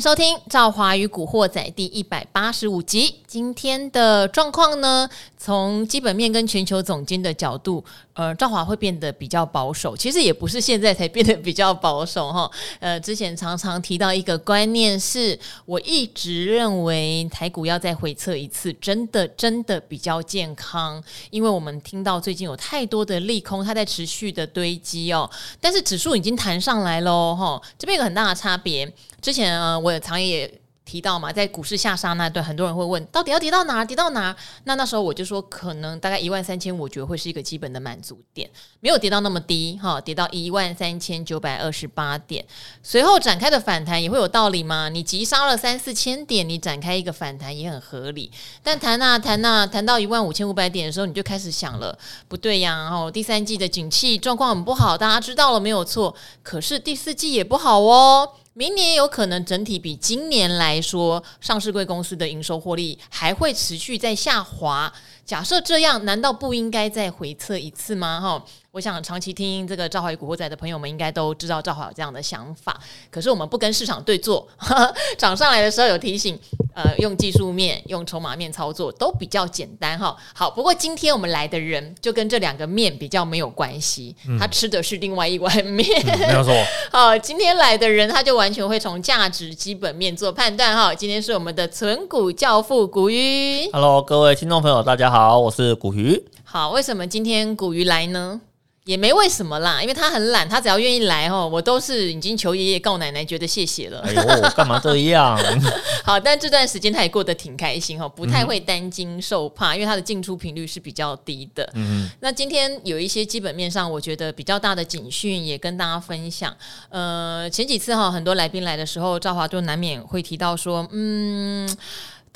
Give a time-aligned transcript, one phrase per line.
[0.00, 3.22] 收听《赵华与古惑仔》第一百八十五集。
[3.36, 9.94] 今天的状况呢，从基本面跟全球总监的角度，呃，赵华会变得比较保守。
[9.94, 12.50] 其实也不是现在才变得比较保守哈。
[12.80, 21.04] 呃，之前常常提到一个观念是，我一直认为台股要再回测一次，真的真的比较健康。
[21.28, 25.30] 因为我们听到最近有太多的利空，它在持续的堆积哦。
[25.60, 28.90] 但是指数已经弹上来喽哈，这边有很大的差别。
[29.20, 30.50] 之前啊，我也常也
[30.86, 33.84] 提到嘛，在股市下杀那段，很多人会问，到底要跌到哪？
[33.84, 34.34] 跌到哪？
[34.64, 42.46] 那那时候我就说，可能大概一万三千，我觉得会是一个基本的满足点，没有跌到那么低哈，跌到一万三千九百二十八点，
[42.84, 44.88] 随后展开的反弹也会有道理吗？
[44.88, 48.30] 你急杀了三四千点，你展开一个反弹也很合理。
[48.62, 51.98] 但谈啊谈啊，谈到一万五千五百点的时候，你就开始想了，
[52.28, 56.14] 不对呀，然后第三季的景气状况很不好，大家知道了没有错？
[56.44, 58.34] 可是第四季也不好哦。
[58.58, 64.90] 明年有可能整体比今年来说，上市贵公司的营收获利还会持续在下滑。
[65.26, 68.18] 假设这样，难道不应该再回测一次吗？
[68.18, 68.42] 哈。
[68.76, 72.78] 我想长期听这个赵华与古惑仔的朋友们应该都知道赵华有这样的想法，
[73.10, 74.46] 可是我们不跟市场对做，
[75.16, 76.38] 涨上来的时候有提醒，
[76.74, 80.14] 呃，用技术面、用筹码面操作都比较简单哈。
[80.34, 86.52] 好，不过今天我们来的人就跟这两个面比较没有关系，嗯、他吃的是另外一碗面，嗯、没有错。
[86.92, 90.94] 好，今天来的人他就完全会从价值基本面做判断哈。
[90.94, 96.22] 今天是我们的存股教父古鱼，Hello，各位听众朋友，大家好，我是古鱼。
[96.44, 98.38] 好，为什么今天古鱼来呢？
[98.86, 103.98] 也没为什么啦，因为他很懒，他只要愿意来哦，我都是已经求爷爷告奶奶，觉得谢谢了。
[104.06, 105.36] 哎呦，干嘛这样？
[106.04, 111.68] 好，但这段时间他也过得挺开心哈，不太会担惊受怕，因为他的进出频率是比较低的。
[111.74, 116.56] 嗯，那今天有一些基本面上，我觉得比较大的警讯也跟大家分享。
[116.88, 121.68] 呃，前几次哈，很多来宾来的时候，赵华就难免会提到说，嗯。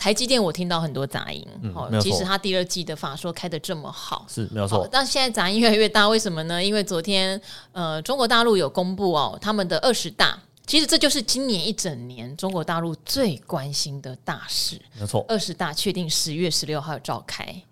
[0.01, 1.47] 台积电，我听到很多杂音。
[1.75, 4.89] 哦、嗯，其实他第二季的法说开的这么好，是没有错。
[4.91, 6.65] 但现在杂音越来越大，为什么呢？
[6.65, 7.39] 因为昨天，
[7.73, 14.81] 呃，中国大陆有公布哦，他们的二十大，其实这就是今年一整年中国大陆最关心的大事。
[14.99, 17.63] 没错，二十大确定十月十六号召开，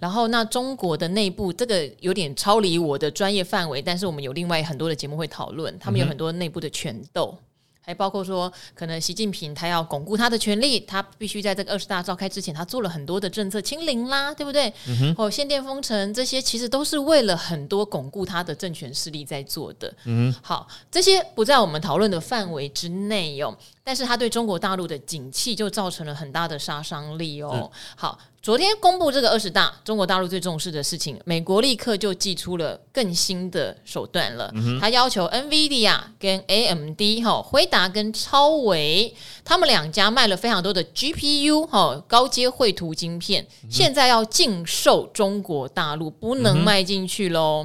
[0.00, 7.32] 然后那中国的内部这个有点超离我的专业范围，但是我们有另外很多的节目会讨论，他们有很多内部的权斗。
[7.32, 7.45] 嗯
[7.86, 14.68] 还包括说，可能习近平他要巩固他的权力，他必须在这个二十大召开之前，他做了很多的政策清零啦，对不对？
[14.88, 15.14] 嗯哼。
[15.16, 19.94] 哦，限电封城这些，其实都是为了很多巩固他的政权势力在做的。
[20.04, 20.34] 嗯。
[20.42, 23.56] 好，这些不在我们讨论的范围之内哟。
[23.86, 27.70] 但是它对中国大陆的景气就造成了很大的杀伤力哦。
[27.94, 34.52] 好，昨天公布这个二十大，中国大陆最重视的事情，美国立刻就祭出了更新的手段了。
[34.80, 39.14] 他要求 NVIDIA 跟 AMD 哈，辉达跟超微，
[39.44, 47.64] 他们两家卖了非常多的 GPU 哈，高阶绘图晶片，现在要禁售中国大陆，不能卖进去喽。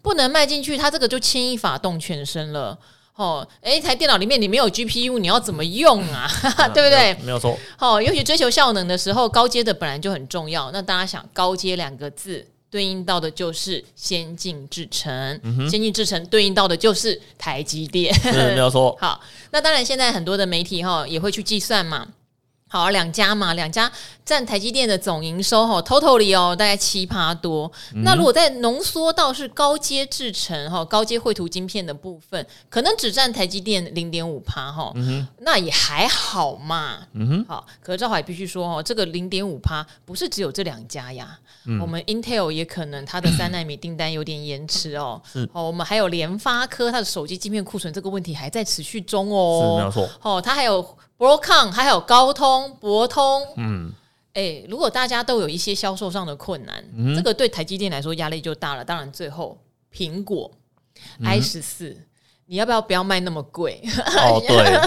[0.00, 2.78] 不能卖进去，他这个就牵一发动全身了。
[3.16, 6.30] 哦，诶，一台电脑里面你没有 GPU，你要怎么用啊？
[6.58, 7.14] 嗯、 对不对？
[7.24, 7.58] 没有错。
[7.78, 10.70] 哦，尤其追求效能的时候，高阶的本来就很重要。
[10.70, 18.12] 那大家想，高阶两个字对应到的就是先进制程，嗯、先进制程对应到的就是台积电。
[18.14, 18.94] 是，没有错。
[19.00, 19.18] 好，
[19.50, 22.06] 那当然现在很多的媒体哈、哦、也会去计算嘛。
[22.76, 23.90] 好，两家嘛，两家
[24.22, 27.72] 占台积电的总营收哈，totally 哦，大概七趴多。
[27.94, 36.98] 嗯、那如果再浓缩到是高阶制程哈，高阶绘图晶片的部分，可能只占台积电零点五趴哈，嗯、那也还好嘛。
[37.14, 45.22] 嗯哼，好，可是赵华也必须说哦，这个零点五趴不是只有这两家呀，嗯、我们 Intel 也可能它的三纳米订单有点延迟哦。
[45.32, 49.62] 是，哦，我们还有联发科它的手机晶片库存这个问题还在持续中哦。
[49.62, 50.10] 是，没有错。
[50.20, 50.86] 哦，它还有。
[51.18, 53.90] Broadcom 还有高通、博通，嗯，
[54.34, 58.84] 哎、欸，如果大家都有一些销售上的困难，嗯、这个对台积电来说压力就大了。
[58.84, 59.56] 当然，最后
[59.90, 60.50] 苹果
[61.24, 62.04] i 十四，嗯、
[62.48, 63.80] 你要不要不要卖那么贵？
[64.18, 64.78] 哦， 对，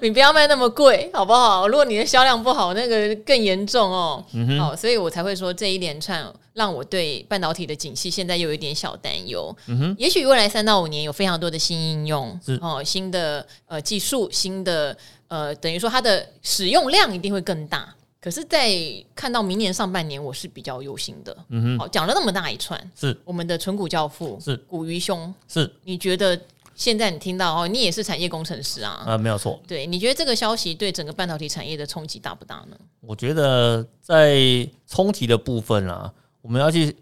[0.00, 1.66] 你不要卖那么贵，好不好？
[1.66, 4.24] 如果你的销量不好，那个更严重哦。
[4.32, 9.52] 嗯，好，所以我才会说这一连串让我对半导体的景气现在又有一点小担忧。
[9.66, 14.96] 嗯哼，也许未来三到五年有非常多的新应用，哦，新的呃技术，新的。
[15.30, 18.68] 呃，等于说它的使用量一定会更大，可是，在
[19.14, 21.36] 看到明年上半年，我是比较忧心的。
[21.50, 26.36] 嗯哼，好，讲了那么大一串，是我们的纯股教父，是古鱼兄，是你觉得
[26.74, 28.90] 现在你听到哦，你也是产业工程师啊？
[28.90, 29.60] 啊、呃，没有错。
[29.68, 32.76] 对，你觉得这个消息对整个半导体产业的冲击大不大呢？
[33.00, 36.12] 我觉得在冲击的部分啊，
[36.42, 36.96] 我们要去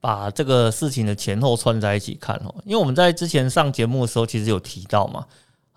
[0.00, 5.26] 把这个事情的前后串在一起看哦，因为我们在之前上节目的时候，其实有提到嘛。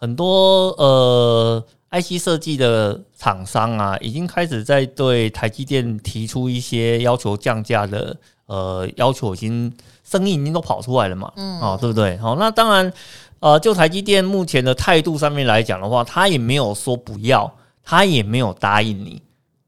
[0.01, 8.17] 很多呃 IC 设计的厂商啊，已经开始在对台积电提出一些要求降价的
[8.47, 9.71] 呃要求，已经
[10.03, 12.17] 声音已经都跑出来了嘛，嗯，哦，对不对？
[12.17, 12.91] 好，那当然，
[13.39, 17.53] 呃，就台积电目前的态度上面来讲的话，他也没有说不要，
[17.83, 19.21] 他也没有答应你，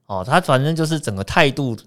[0.08, 1.78] 哦，他反正就是整个态度。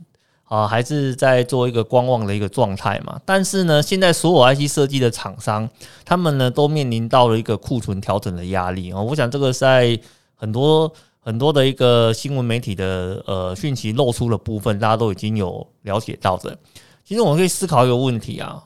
[0.49, 3.21] 啊，还是在做一个观望的一个状态嘛。
[3.25, 5.69] 但是呢，现在所有 IC 设计的厂商，
[6.05, 9.01] 他们呢都面临到了一个库存调整的压力啊。
[9.03, 9.99] 我想这个在
[10.37, 16.57] 很多很多的一个新闻媒体的呃讯息露出的部分，大家都已经有了解到的。
[17.05, 18.63] 其实我们可以思考一个问题啊：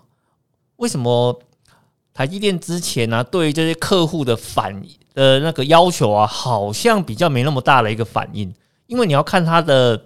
[0.77, 1.41] 为什么
[2.13, 4.83] 台积电之前呢、啊，对于这些客户的反
[5.15, 8.55] 呃那个要求啊，好像比较没那么大的一个反应？
[8.87, 9.99] 因为你要看它的。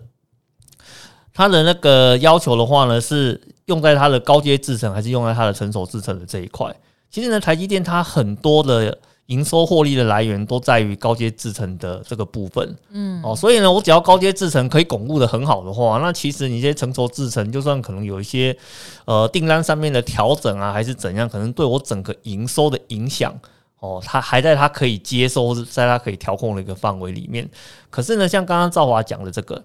[1.35, 6.73] 它的那个要求的话呢，是用在它的高阶制程，还是用在它的成熟制程的这一块？
[7.11, 8.97] 其实呢，台积电它很多的
[9.27, 12.77] 营收获利的来源都在于高阶制程的这个部分。
[12.91, 18.57] 嗯，哦，所以呢，我只要高阶制程可以巩固的很好的话，那其实你这些成熟制程，就算可能有一些
[19.05, 23.37] 呃订单上面的调整啊，还是怎样，可能对我整个营收的影响，
[23.81, 27.49] 哦，它还在它可以接收，在它可以调控的一个范围里面。
[27.91, 29.61] 可是呢，像刚刚赵华讲的这个。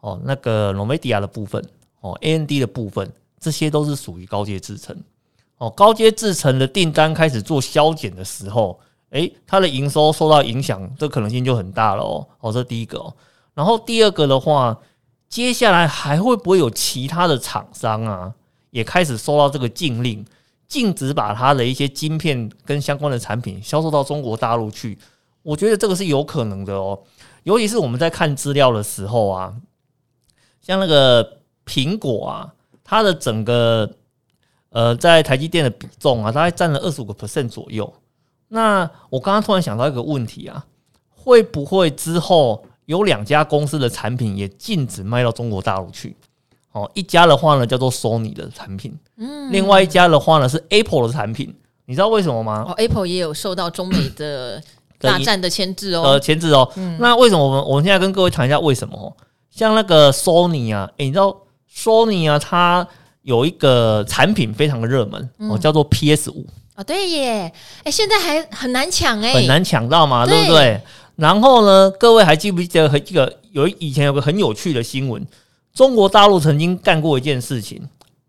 [0.00, 1.64] 哦，那个 NVIDIA 的部分，
[2.00, 3.10] 哦，AMD 的部分，
[3.40, 4.96] 这些都是属于高阶制程。
[5.58, 8.78] 哦，高阶制程的订单开始做削减的时候，
[9.10, 12.28] 诶，它的营收受到影响，这可能性就很大了哦。
[12.40, 13.14] 哦，这第一个哦。
[13.54, 14.78] 然后第二个的话，
[15.30, 18.34] 接下来还会不会有其他的厂商啊，
[18.70, 20.22] 也开始收到这个禁令，
[20.68, 24.98] 禁止把它的一些晶片跟相关的产品销售到中国大陆去？
[25.42, 27.00] 我觉得这个是有可能的哦。
[27.44, 29.54] 尤其是我们在看资料的时候啊。
[30.66, 32.52] 像那个苹果啊，
[32.82, 33.88] 它的整个
[34.70, 37.92] 呃在台积电的比重啊，大概占了二十五个 percent 左右。
[38.48, 40.66] 那我刚刚突然想到一个问题啊，
[41.10, 46.16] 会不会之后有两家公司的产品也禁止卖到中国大陆去？
[46.72, 51.54] 哦，一家的话呢叫做 Sony 的产品，嗯，另外一家的话呢是 Apple 的产品。
[51.86, 52.64] 你知道为什么吗？
[52.68, 54.60] 哦，Apple 也有受到中美的
[54.98, 56.68] 大战的牵制哦，呃，牵制哦。
[56.74, 59.16] 嗯，那为什么我们我们现在跟各位谈一下为什么？
[59.56, 61.34] 像那个 Sony 啊，诶，你知道
[61.74, 62.86] Sony 啊，它
[63.22, 67.50] 有一个产品非常的热门哦，嗯、叫做 PS 五啊，对耶，
[67.84, 70.78] 诶，现在还很难抢诶，很难抢到嘛，对不对？
[71.16, 75.26] 然后呢，各位还记不记得一个有以前有个很有趣的新闻，
[75.72, 77.82] 中国大陆曾经干过一件事情，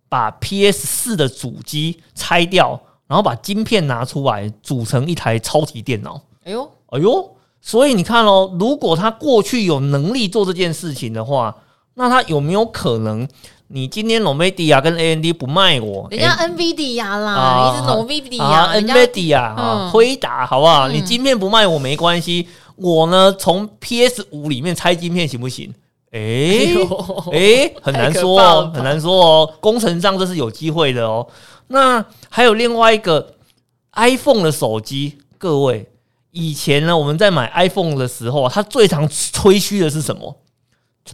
[0.07, 6.21] 把 PS 四的主机拆掉，然后把晶片拿出来组成一台超级电脑。
[6.45, 7.36] 哎呦，哎呦。
[7.67, 11.53] 所以你看哦，如果他过去有能力做这件事情的话，
[11.95, 13.27] 那他有没有可能？
[13.67, 18.39] 你今天 NVIDIA 跟 AMD 不卖我，人家 NVIDIA 啦，你是 NVIDIA
[18.85, 20.87] NVIDIA 啊，辉达好不好？
[20.87, 22.47] 你晶片不卖我没关系，
[22.77, 25.73] 我呢从 PS 五里面拆晶片行不行？
[26.11, 26.73] 诶
[27.33, 31.27] 诶，很难说哦，很难说哦，工程上这是有机会的哦。
[31.67, 33.33] 那还有另外一个
[33.95, 35.85] iPhone 的手机，各位。
[36.37, 40.35] 以前呢，我们在买 iPhone 的时候，它最常吹嘘的是什么？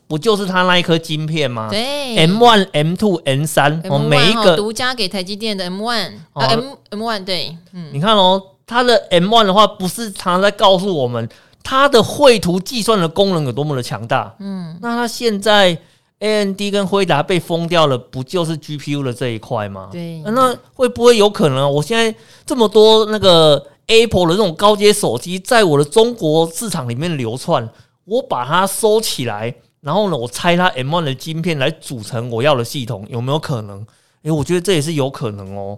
[0.07, 1.69] 不就是它那一颗晶片吗？
[1.69, 11.29] 对，M one、M two、M 三，哦，每一个独家给台积电的 M one，哦，M M one，对，嗯，你看哦，它的 M one 的话，不是常常在告诉我们
[11.63, 14.35] 它的绘图计算的功能有多么的强大？
[14.39, 15.77] 嗯，那它现在
[16.19, 19.89] A N D 跟辉达被封掉了，不就是 GPU 的这一块吗？
[19.91, 21.71] 对，那会不会有可能？
[21.71, 22.13] 我现在
[22.45, 23.63] 这么多那个。
[23.87, 27.69] Apple 的这种高阶手机在我的中国市场里面流窜，
[28.05, 33.85] 我把它收起来，然后呢，我拆它 M1 的晶片来组成我要的系统，有没有可能？
[34.21, 35.77] 诶，我觉得这也是有可能哦。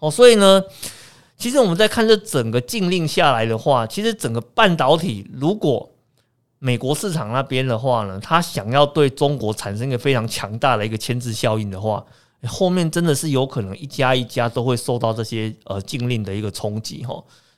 [0.00, 0.62] 哦，所以呢，
[1.36, 5.88] 其实我们在看这整个禁令下来的话，其实整个半导体，如果
[6.58, 12.04] 美国市场那边的话呢，它想要对中国产生一个非常强大的一个牵制效应的话。
[12.46, 17.14] 后面真的是有可能一家一家都会受到这些呃禁令的一个冲击哈，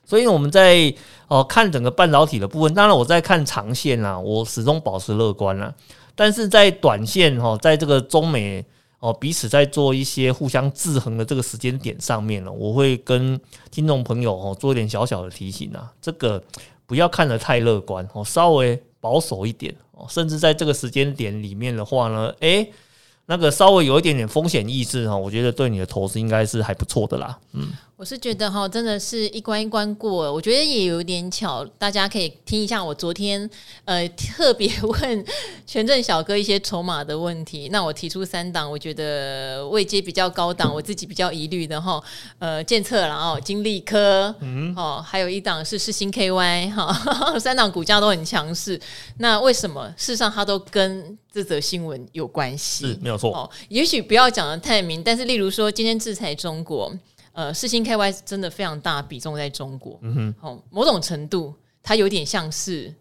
[0.07, 0.91] 所以我们在
[1.27, 5.71] 哦看整个半导体的部分，当然我在看长线啊，我始终保持乐观啊，
[6.15, 8.65] 但是在短线哈，在这个中美
[8.99, 13.37] 哦彼此在做一些互相制衡的这个时间点上面呢，我会跟
[13.69, 16.41] 听众朋友哦做一点小小的提醒啊，这个
[16.85, 22.71] 不要看得太乐观哦，稍微保守一点哦，甚至在这个时间点里面的话呢，诶。
[23.29, 27.37] 那个稍微有一点点风险意识哈，我觉得对你的投资应该是还不错的啦。
[27.51, 33.49] 嗯，我是觉得哈，真的是一关一关过，我觉得也有点巧，大家可以听一下我昨天
[33.85, 35.25] 呃特别 问
[35.65, 37.69] 权证小哥一些筹码的问题。
[37.71, 41.99] 那我提出三档，我觉得位阶比较高档，我自己比较疑虑的哈，
[42.37, 46.93] 呃，建策然后金利科，嗯，哦，还有一档是世新 KY 哈，
[47.41, 48.79] 三档股价都很强势。
[49.17, 49.91] 那为什么？
[49.97, 53.31] 事实上它都跟这则新闻有关系，是没有错。
[53.35, 56.93] 哦，也许不要讲的太明，但是例如说今天制裁中国。
[57.37, 61.53] 呃，四星 KY 真的非常大比重在中国，嗯哼，哦，某种程度
[61.83, 62.91] 它有点像是，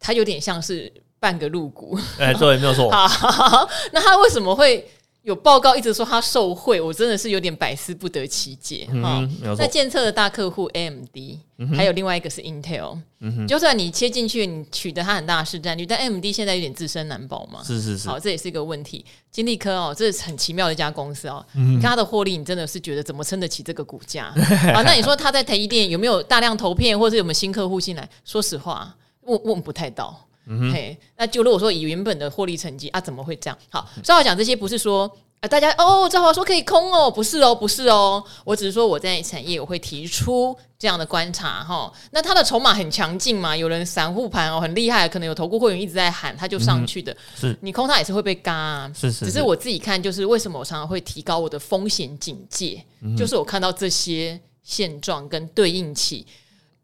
[0.00, 2.90] 它有点像是半个入股，哎，对，没有错。
[2.90, 4.84] 好，那它为什么会？
[5.26, 9.28] 有报告一直说他受贿，我真的是有点百思不得其解哈。
[9.58, 11.16] 那监测的大客户 AMD，、
[11.58, 17.60] 嗯、还有另外一个是 Intel，、嗯、就算你切进去，你取得它很大的市占率，但 AMD 现在有点自身难保嘛。
[17.64, 19.04] 是是是，好，这也是一个问题。
[19.32, 21.44] 金利科哦，这是很奇妙的一家公司哦。
[21.56, 24.26] 嗯、你看它的获利，你真的是觉得怎么撑得起这个股价
[24.72, 24.82] 啊？
[24.86, 28.08] 那你说他在台积电有没有大量投片，或者有没有新客户进来？
[28.24, 30.25] 说实话，问问不太到。
[30.46, 33.58] 嗯嘿，那就如果说以原本的获利成绩啊，怎么会这样？
[33.68, 35.10] 好，所以我讲这些不是说
[35.40, 41.92] 啊，大家哦，赵华说可以空哦，不是哦，不是哦，我只是说我在产业我会提出这样的观察哈。
[42.12, 47.12] 那它的筹码很强劲嘛，有人散户盘哦很厉害，可能有投顾会员一直在喊，他就上去的。
[47.12, 49.24] 嗯、是你空它也是会被嘎、啊，是，是是。
[49.26, 56.24] 只是我自己看，就是为什么我常常会提高我的风险警戒，嗯、就是我看到这些现状跟对应起，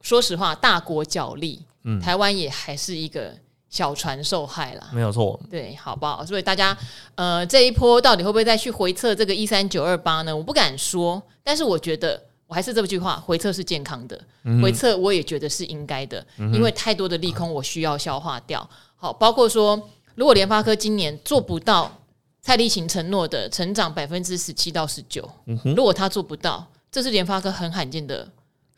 [0.03, 3.33] 说实话，大国角力，嗯，台湾也还是一个。
[3.73, 6.23] 小船受害了，没有错，对，好不好？
[6.27, 6.77] 所以大家，
[7.15, 10.37] 呃，这一波到底会不会再去回测这个一三九二八呢？
[10.37, 18.69] 我不敢说，但是我觉得我还是这句话，回测是健康的，嗯、回测我也觉得是应该的，嗯、因为太多的利空我需要消化掉。
[18.95, 21.91] 好，包括说，如果联发科今年做不到
[22.43, 25.27] 蔡立行承诺的成长百分之十七到十九，
[25.75, 28.29] 如果他做不到，这是联发科很罕见的。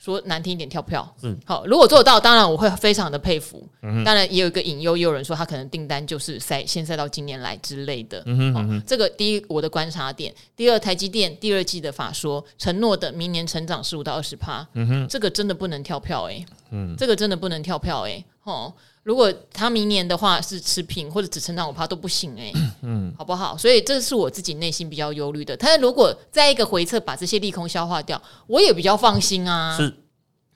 [0.04, 1.14] 说难听一点，跳票。
[1.22, 3.66] 嗯，好，如果做得到，当然我会非常的佩服。
[3.80, 8.22] 嗯，当然也有一个隐忧，也有人说他可能订单就是塞，先塞到今年来之类的。
[8.26, 14.66] 嗯哼，嗯哼，这个第一我的观察点，第二台积电第二季的法说承诺的明年成长十五到二十趴。
[14.74, 16.46] 嗯哼，这个真的不能跳票诶、欸。
[16.70, 18.24] 嗯，这个真的不能跳票诶、欸。
[18.42, 18.70] 哦，
[19.04, 23.56] 如果他明年的话是持平或者只成长我怕都不行哎、嗯，好不好？
[23.56, 25.56] 所以这是我自己内心比较忧虑的。
[25.56, 29.76] 但是如果在一个回撤把这些利空消化掉，我也比较放心啊。
[29.76, 29.94] 是。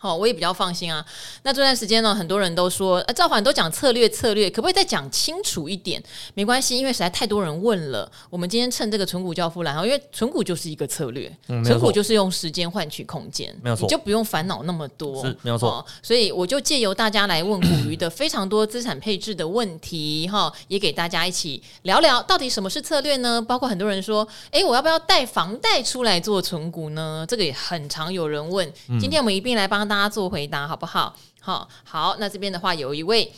[0.00, 1.04] 好，我也比较放心啊。
[1.42, 6.00] 那这段时间呢，很多人都说，啊，赵华都讲策略，策略可不可以再讲清楚一点？
[6.34, 8.08] 没关系，因为实在太多人问了。
[8.30, 15.84] 我们今天趁这个存股教父来，因为存股就是一个策略，存、嗯、股就是用时间换取空间，没有错，你就不用烦恼那么多，是没有错。
[16.00, 23.42] 所以我就借由大家来问股鱼的非常多资产配置的问题，哈，也给大家一起聊聊，到底什么是策略呢？
[23.42, 27.26] 包括很多人说，哎，我要不要贷房贷出来做存股呢？
[27.28, 28.64] 这个也很常有人问。
[28.88, 29.88] 嗯、今天我们一并来帮。
[29.88, 31.16] 大家做回答好不好？
[31.40, 33.33] 好，好，那这边的话有一位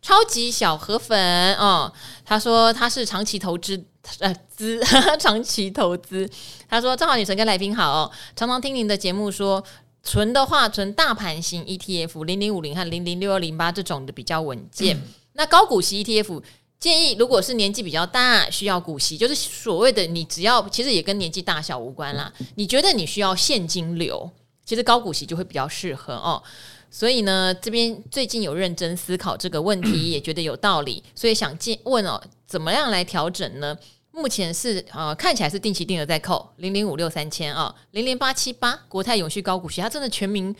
[0.00, 1.92] 超级小河粉哦，
[2.24, 3.84] 他说他是长期投资
[4.20, 4.80] 呃资
[5.18, 6.30] 长期投资，
[6.68, 9.62] 他说正好女神跟来宾好哦，常常听您的节目说
[10.04, 15.02] 存的话存大盘型 ETF 零零五零和零零六二零八这种的比较稳健，嗯、
[15.32, 16.40] 那高股息 ETF
[16.78, 24.30] 建议如果是年纪比较大需要股息，就是所谓的你只要其实也跟年纪大小无关啦，你觉得你需要现金流。
[24.68, 26.42] 其实高股息就会比较适合哦，
[26.90, 33.74] 所以呢，这边最近有认真思考这个问题， 也觉得有道理，所以想见问哦，怎么样来调整呢？
[34.10, 40.54] 目前是呃看起来是定期定额在扣零零五六三千啊，零零八七八国泰永续高股息，它真的全民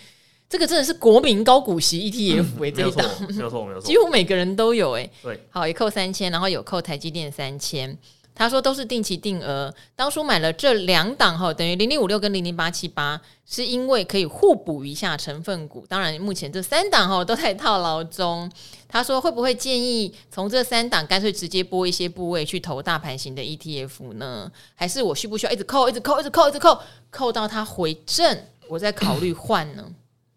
[0.48, 3.06] 这个真的是国民高股息 ETF 哎、欸，这一档。
[3.28, 7.98] 没有错没有错， 几乎每个人都有哎、欸，对，好也扣三千，然后有扣台积电三千。
[8.38, 15.84] 他说都是定期定额，当初买了这两档哈，等于零零五六跟零零八七八，是因为可以互补一下成分股。
[15.88, 18.48] 当然，目前这三档哈 都在套牢中。
[18.86, 24.50] 他说会不会建议从这三档干脆直接拨一些部位去投大盘型的 ETF 呢？
[24.76, 26.80] 还是我需不需要一直扣、一直扣、一直扣、一直扣，
[27.10, 29.84] 扣到它回正，我再考虑换呢？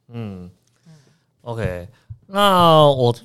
[0.07, 0.49] 嗯
[1.41, 1.87] ，OK，
[2.25, 3.15] 那我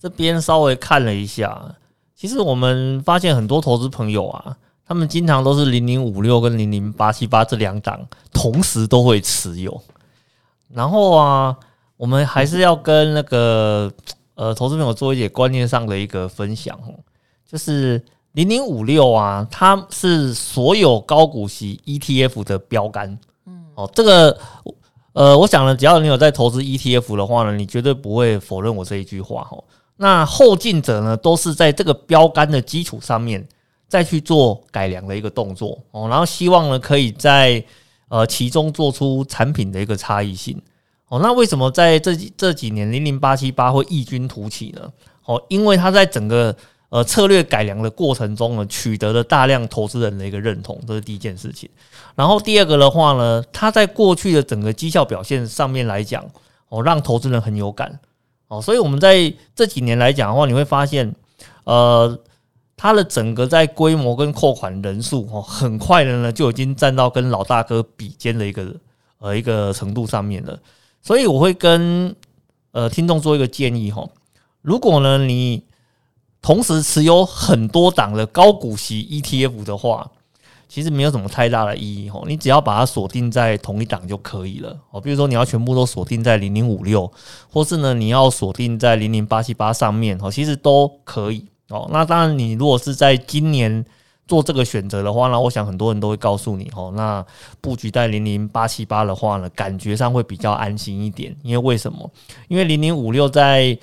[0.00, 1.74] 这边稍微看了一下。
[2.16, 4.56] 其实我们发现很多投资朋友啊，
[4.86, 8.00] 他们经常都是零零五六跟零零八七八这两档
[8.32, 9.80] 同时都会持有。
[10.72, 11.56] 然后啊，
[11.96, 13.92] 我们还是要跟那个
[14.34, 16.94] 呃投资朋友做一点观念上的一个分享哦，
[17.46, 18.02] 就是
[18.32, 23.18] 零零五六啊，它是所有高股息 ETF 的标杆。
[23.46, 24.38] 嗯，哦，这个
[25.12, 29.62] 呃，我想呢，只要你有在投资 ETF 的话呢，你绝对不会否认我这一句话哦。
[29.96, 33.46] 那后进者呢，都是在这个标杆的基础上面
[33.86, 37.64] 再去做改良的一个动作哦，然后希望呢，可以在
[38.08, 40.60] 呃其中做出产品的一个差异性。
[41.08, 44.90] 哦，那为什么在这这几年零零八七八会异军突起呢？
[45.26, 46.56] 哦，因为它在整个
[46.88, 51.70] 呃策略改良的过程中呢，取得了大量投资人的一个认同，这是第一件事情。
[52.16, 56.24] 然后第二个的话呢，它在过去的整个绩效表现上面来讲，
[56.70, 58.00] 哦，让投资人很有感。
[58.58, 61.14] 哦，所以我们在这几年来讲的话，你会发现，
[61.64, 62.18] 呃，
[62.76, 68.74] 它的整个在规模跟扣款人数，哦，很快的呢就已经站到跟老大哥比肩的一个
[69.18, 70.58] 呃一个程度上面了。
[71.02, 72.14] 所以我会跟
[72.72, 74.08] 呃听众做一个建议哈，
[74.62, 75.62] 如果呢你
[76.40, 80.10] 同时持有很多档的高股息 ETF 的话，
[80.74, 85.00] 其实没有什么太大的意义哦，你只要把它锁定在同一档就可以了哦。
[85.00, 87.08] 比如说你要全部都锁定在零零五六，
[87.48, 91.88] 或是呢你要锁定在零零八七八上面哦，其实都可以哦。
[91.92, 93.84] 那当然，你如果是在今年。
[94.26, 97.22] 做这个选择的话呢，我想很多人都会告诉你哦，那
[97.60, 101.36] 布局在零零八七八的话呢，感觉上会比较安心一点。
[101.42, 102.10] 因为为什么？
[102.48, 103.78] 因为零零五六在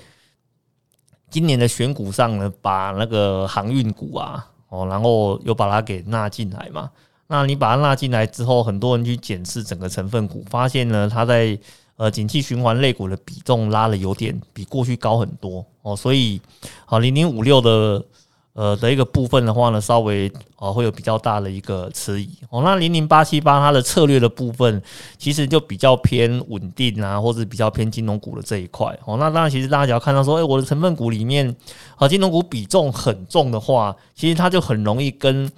[1.30, 6.90] 今年的选股上呢，把那个航运股啊，哦，然后又把它给纳进来嘛。
[7.26, 11.58] 那你把它纳进来之后，很多人去检视整个成分股，发现呢，它在
[11.96, 16.40] 呃景气循环类股的比重拉了有点比过去高很多哦，所以
[16.86, 18.02] 好零零五六的。
[18.54, 22.62] 呃的一个部分的话呢，稍微呃会有比较大的一个迟疑哦。
[22.62, 24.82] 那零零八七八它的策略的部分，
[25.16, 29.16] 其实就比较偏稳定啊，或者比较偏金融股的这一块哦。
[29.16, 31.56] 那当然，其实大家只要看到说，诶，我的成分股里面
[31.96, 35.50] 啊，金融股比重很重的话，其实它就很容易跟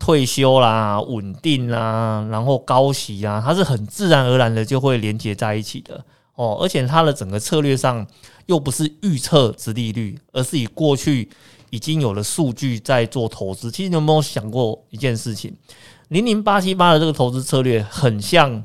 [0.00, 6.04] 退休啦、稳定啦，然后高息啊，它是很自然而然的就会连接在一起的
[6.34, 6.58] 哦。
[6.60, 8.04] 而且它的整个策略上
[8.46, 11.28] 又不是预测殖利率，而是以过去。
[11.70, 15.54] 已经有了数据在做投资，其实你有没有想过一件事情？
[16.08, 18.62] 零零八七八的这个投资策略很像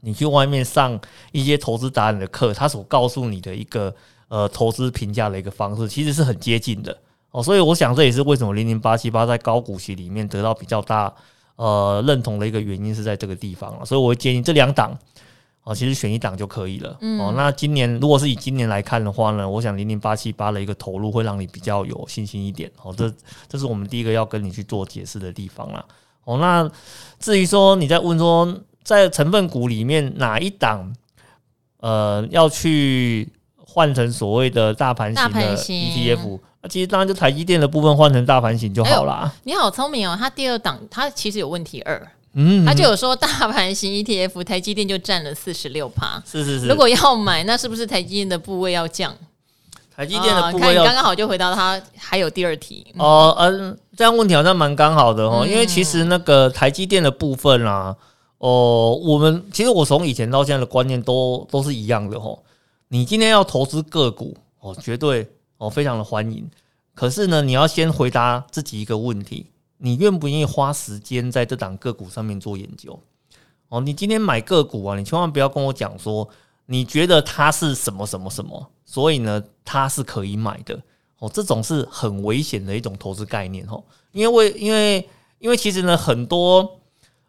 [0.00, 1.00] 你去外面上
[1.32, 3.94] 一些投资达人的课，他所告诉你的一个
[4.28, 6.96] 呃投资评价的一个方式，其实是很接近的
[7.30, 7.42] 哦。
[7.42, 11.12] 所以我想这也是为什么零零八七八在高股息里面得到比较大
[11.56, 13.84] 呃认同的一个原因是在这个地方了。
[13.84, 14.98] 所以我会建议这两档。
[15.66, 16.96] 哦，其实选一档就可以了。
[17.00, 22.70] 嗯、哦，那今年如果是以今年来看的话呢，我想零零八七八的一个投入会让你比较有信心一点。
[22.80, 23.12] 哦，这
[23.48, 25.84] 这是我们第一个要跟你去做解释的地方啦。
[26.22, 26.70] 哦，那
[27.18, 30.94] 至于说你在问说在成分股里面哪一档，
[31.80, 39.34] 呃，要去换成所谓的大盘型的 ETF，那其实当然就台积电的部分换成大盘型就好啦。
[39.42, 42.08] 你好聪明哦，它第二档它其实有问题二。
[42.38, 46.22] 嗯，他就有说大盘型 ETF，台积电就占了四十六趴。
[46.30, 49.16] 是是是，如果要买，那是不是台积电的部位要降？
[49.96, 52.86] 台积电的部位要，刚刚好就回答他还有第二题。
[52.98, 57.96] 哦，嗯，这样问题好像蛮刚好的哦，因为其实那个台积电的部分啊，
[58.36, 62.38] 哦，我们其实我从以前到现在的观念都都是一样的哦。
[62.88, 66.46] 你今天要投资个股哦，绝对哦非常的欢迎。
[66.94, 69.46] 可是呢，你要先回答自己一个问题。
[69.78, 72.98] 你愿不愿意花时间在这档个股上面做研究？
[73.68, 76.28] 哦，你今天买个股啊，你千万不要跟我讲说
[76.66, 80.80] 你觉得它是什么什么什么，所以呢，它是可以买的
[81.18, 81.28] 哦。
[81.28, 83.82] 这种是很危险的一种投资概念哦。
[84.12, 85.08] 因为因为
[85.40, 86.78] 因为其实呢，很多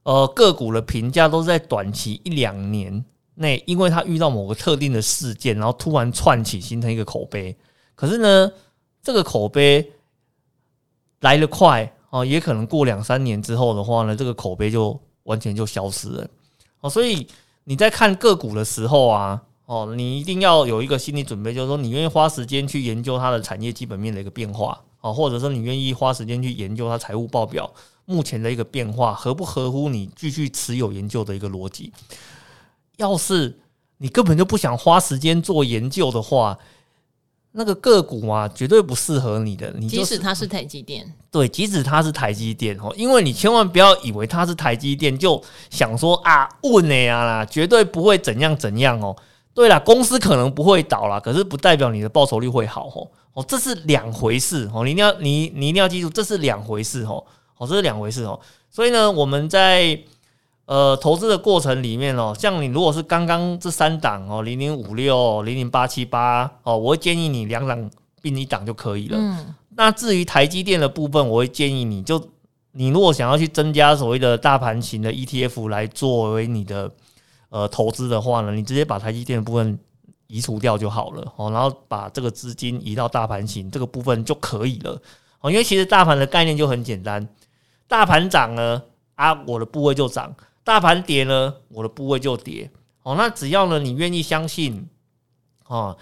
[0.04, 3.04] 呃个股的评价都是在短期一两年
[3.36, 7.58] 内，因为它遇到某个特定的事件，然后突然窜起，形成一个口碑。
[7.96, 8.52] 可是呢，
[9.02, 9.92] 这个口碑
[11.22, 11.92] 来得快。
[12.10, 16.28] 哦，也可能过两三年之后的话呢，这个口碑就完全就消失了。
[16.80, 17.28] 哦，所以
[17.66, 27.70] 你在看个股的时候啊，哦，你一定要有一个心理准备，就是说你愿意花时间去研究它的产业基本面的一个变化，哦，或者说你愿意花时间去研究它财务报表
[28.06, 31.92] 目前的一个变化，合不合乎你继续持有研究的一个逻辑。
[32.96, 33.60] 要是
[33.98, 36.58] 你根本就不想花时间做研究的话，
[37.58, 39.74] 那个个股啊，绝对不适合你的。
[39.76, 45.42] 你、就是、即使它是台积电，对，即使它是台积电哦，因为你千万不要以为它是台积电就
[45.72, 49.16] 想说啊，稳了呀啦，绝对不会怎样怎样哦。
[49.56, 53.08] 对啦，公司可能不会倒啦，可是不代表你的报酬率会好哦。
[53.34, 54.86] 哦，这是两回事哦。
[54.86, 57.24] 你一定要你你一定要记住，这是两回事哦。
[57.58, 58.40] 哦，这是两回事哦。
[58.70, 60.00] 所以呢，我们在。
[60.68, 67.90] 呃，投资的过程里面哦，像你如果是刚刚这三档哦，零零五六、零零八七八哦，我会建议你两档
[68.22, 69.18] 并一档就可以了。
[69.18, 72.22] 嗯，那至于台积电的部分，我会建议你就
[72.74, 76.92] 你如果想要去增加所谓的大盘型的 ETF 来作为你的
[77.48, 79.80] 呃投资的话呢，你直接把台积电的部分
[80.28, 81.34] 移除掉就好了。
[81.38, 85.02] 哦，然后把这个资金移到大盘型这个部分就可以了。
[85.40, 87.26] 哦，因为其实大盘的概念就很简单，
[87.88, 88.82] 大盘涨呢
[89.18, 90.34] 啊，我的部位就涨。
[90.64, 92.70] 大盘跌呢，我的部位就跌。
[93.04, 94.88] 哦，那只要呢，你愿意相信，
[95.68, 95.98] 哦，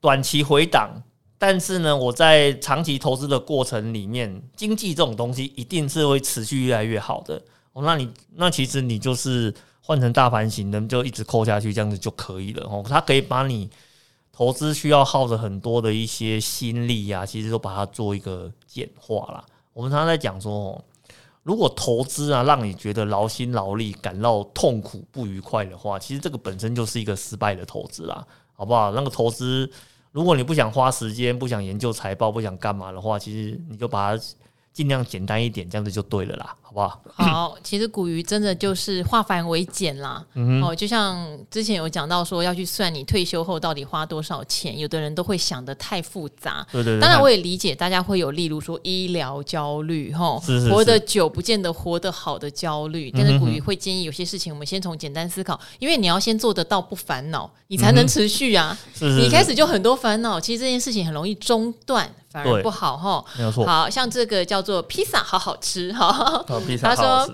[0.00, 1.02] 短期回档，
[1.38, 7.40] 但是呢，我在长期投资的过程里面，经济这种东西一定是会持续越来越好的。
[7.72, 12.66] 哦，那你那其实你就是换成大盘型的，就一直扣下去，这样子就可以了。
[12.68, 13.70] 哦，它可以把你
[14.32, 19.44] 投资需要耗的很多的一些心力呀、啊，其实都把它做一个简化啦。
[19.72, 20.84] 我们常常在讲说，
[21.42, 28.92] 如果投资啊，让你觉得劳心劳力、感到痛苦不愉快的话，其实这个本身就是一个失败的投资啦，好不好？
[28.92, 29.70] 那个投资，
[30.12, 34.22] 如果你不想花时间、不想研究财报、不想干嘛的话，其实你就把它。
[34.72, 37.02] 尽量简单一点，这样子就对了啦，好不好？
[37.12, 40.24] 好，其实古鱼真的就是化繁为简啦。
[40.34, 46.64] 嗯、哦，就像之前有讲到说要去算你退休后到底花多少钱，有的人都会想得太复杂。
[46.70, 47.00] 对对对。
[47.00, 53.10] 当然我也理解大家会有，例如说医疗焦虑，哈，是是是活得久不见得活得好的焦虑。
[53.10, 58.78] 但是古鱼会建议有些事情，我们先从简单思考，因为你要先做得到不烦恼，你才能持续啊。
[59.00, 62.08] 你一开始就很多烦恼，其实这件事情很容易中断。
[62.32, 63.66] 反而不好哈，没有错。
[63.66, 66.44] 好像这个叫做披萨，好好吃哈。
[66.80, 67.28] 他说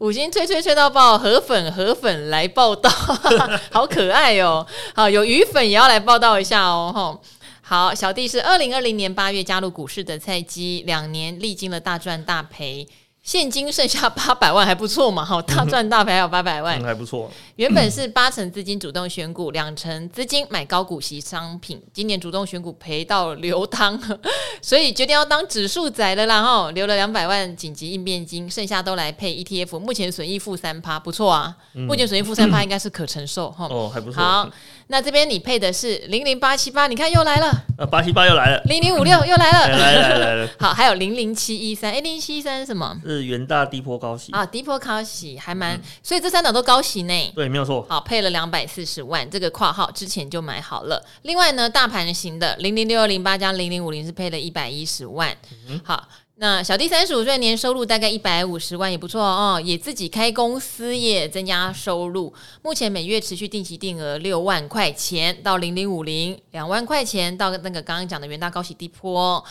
[0.00, 2.90] 五星吹吹吹到爆，河粉河粉来报道，
[3.70, 4.66] 好可爱哦。
[4.94, 6.92] 好，有鱼粉也要来报道一下哦。
[6.92, 7.18] 哈，
[7.62, 12.88] 好，小弟是二零二零年八月加入股市的菜鸡，两年历经了大赚大赔。
[13.22, 17.30] 现金剩下 八百万还不错嘛，哈，大赚大赔还有八百万，还不错。
[17.56, 24.00] 原本是八成资金主动选股，两成资金买高股息商品，今年主动选股赔到流汤，
[24.62, 34.22] 所以决定要当指数仔了啦，哈，留了两百万紧急应变金，剩下都来配 ETF，目前损益负三趴，不错啊，目前损益负三趴 应该是可承受，哈，哦，还不错。
[34.22, 34.50] 好。
[34.92, 40.50] 那这边你配的是零零八七八，你看又来了，呃，八七八又来了，零零五六又来了，来了来了来了。
[40.58, 43.00] 好，还有零零七一三，哎，零零七一三是什么？
[43.10, 47.32] 是元大低坡高息啊，低坡高息还蛮，嗯、所以这三档都高息呢。
[47.34, 47.84] 对，没有错。
[47.88, 51.04] 好，配了两百四十万，这个括号之前就买好了。
[51.22, 55.36] 另外呢，大盘型的零零六二零八加零零五零是配了一百一十万。
[55.68, 56.08] 嗯、好。
[56.42, 59.60] 那小弟三十五岁，年收入大概一百五十万，也不错哦。
[59.62, 62.32] 也自己开公司，也增加收入。
[62.62, 69.44] 目前每月持续定期定额六万块钱到零零五零，两万块钱到那个刚刚讲的元大高息低波，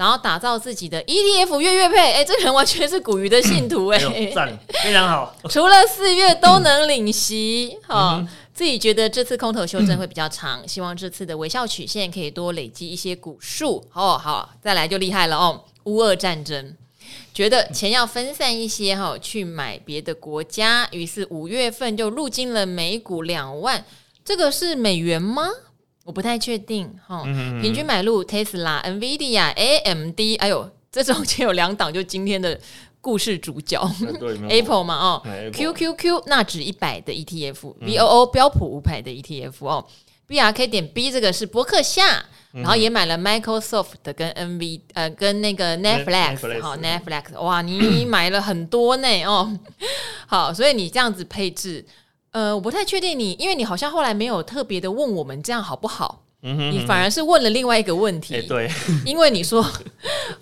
[0.00, 2.12] 然后打造自己的 ETF 月月配。
[2.14, 3.98] 哎，这个人完全是股鱼的信徒哎，
[4.34, 5.36] 赞，非常好。
[5.50, 13.86] 除了四月都能领息，哈、嗯哦，自己觉得这次空头修正会比较长，希望这次的微笑曲线可以多累积一些股数。
[13.92, 15.62] 哦，好，再来就厉害了哦。
[15.84, 16.74] 乌俄战争，
[17.34, 23.84] 觉得钱要分散一些哈，去买别的国家，于是五月份就入金了美股两万，
[24.24, 25.46] 这个是美元吗？
[26.04, 27.22] 我不太确定哈。
[27.60, 32.58] 平均买入 Tesla、NVIDIA、AMD，哎呦， 这中间有两档，就今天的
[33.00, 33.80] 故事主角
[34.48, 39.86] ，Apple 嘛哦，QQQ 纳指一百的 ETF，VOO 标普五百的 ETF 哦
[40.28, 42.24] ，BRK 点 B 这个是博客下。
[42.52, 49.56] 然后也买了 Microsoft 的跟 NV 呃跟那个 Netflix 好 Netflix 哇，你买了很多呢哦，
[50.26, 51.86] 好，所以你这样子配置，
[52.32, 56.22] 呃，我不太确定你，因为你好像后来没有特别的问我们这样好不好？
[56.42, 58.70] 嗯哼，你反而是问了另外一个问题，欸、对，
[59.04, 59.62] 因为你说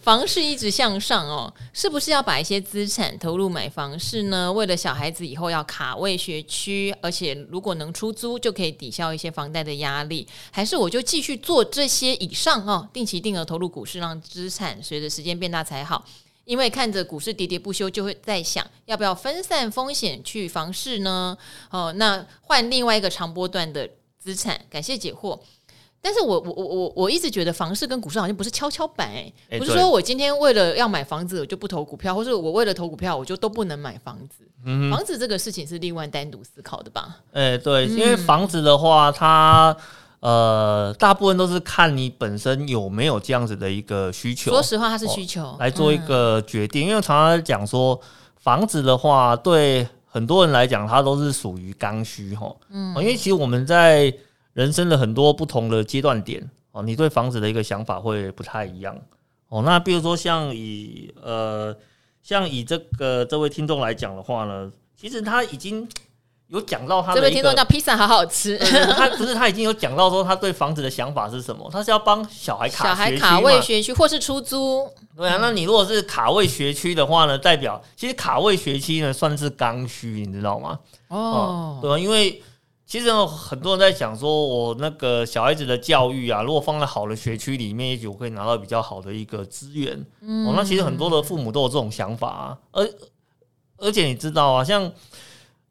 [0.01, 4.53] 房市一直向上哦，是不是要把一些资产投入买房市呢？
[4.53, 16.05] 为了小孩子以后要卡位学区，而且如果能出租就可以抵消一些房贷的压力，还是我就继续做这些以上哦，定期定额投入股市，让资产随着时间变大才好。
[16.49, 21.37] 因为看着股市喋喋不休，就会在想要不要分散风险去房市呢？
[21.71, 23.87] 哦，那换另外一个长波段的
[24.19, 24.59] 资产。
[24.71, 25.39] 感谢解惑。
[26.01, 34.49] 但是我我我我我一直觉得房市跟股市好像不是跷跷板哎、不是说我今天为了要买房子我就不投股票，或是我为了投股票我就都不能买房子。
[34.65, 37.19] 嗯、房子这个事情是另外单独思考的吧？
[37.33, 39.77] 哎、欸，对，因为房子的话，它
[40.21, 44.51] 呃大部分都是看你本身有没有这样子的一个需求。
[44.51, 48.01] 说实话，它是需求、哦、来做一个决定，嗯、因为常常讲说
[48.37, 52.55] 房子的话，对很多人来讲，它都是属于刚需哈。
[52.71, 54.13] 嗯，因为其实我们在
[54.55, 58.97] 人生的很多不同的阶段点哦，你对房子的一个想法会不太一样
[59.49, 59.63] 哦。
[59.63, 61.77] 那比如说像以呃，
[62.23, 65.89] 像以这个这位听众来讲的话呢，其实他已经
[66.49, 68.59] 有讲到他的这位听众叫披萨，好好吃。
[68.59, 71.69] 他不是他已经有讲到说他对房子的想法是什么？
[71.73, 74.89] 他是要帮小孩卡小孩卡位学区或是出租。
[75.17, 80.79] 对啊，那你如果是卡位学区的话呢，代表其实卡位学区呢算是刚需，你知道吗？
[81.09, 82.43] 哦，对啊，因为。
[82.91, 90.03] 其实很多人在想说，我那个小孩子的教育啊，如果放在好的学区里面，也许我可以拿到比较好的一个资源。
[90.23, 92.59] 嗯，哦，那其实很多的父母都有这种想法啊。
[92.71, 92.91] 而
[93.77, 94.91] 而且你知道啊，像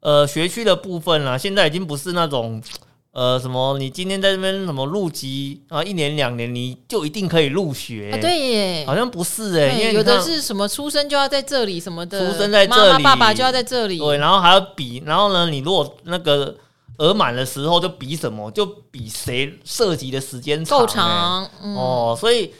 [0.00, 2.62] 呃学区的部分啊，现在已经不是那种。
[3.10, 3.76] 呃，什么？
[3.78, 5.82] 你今天在这边什么入籍啊？
[5.82, 8.12] 一年两年你就一定可以入学？
[8.14, 16.54] 啊，对耶，好像不是哎，因为有的是什么出生就要在这里什么的，出生在这里，妈妈爸爸就要在这里，对，然后还要比，然后呢，你如果那个
[16.98, 22.52] 额满的时候就比什么，就比谁涉及的时间长，够长，嗯、哦，所以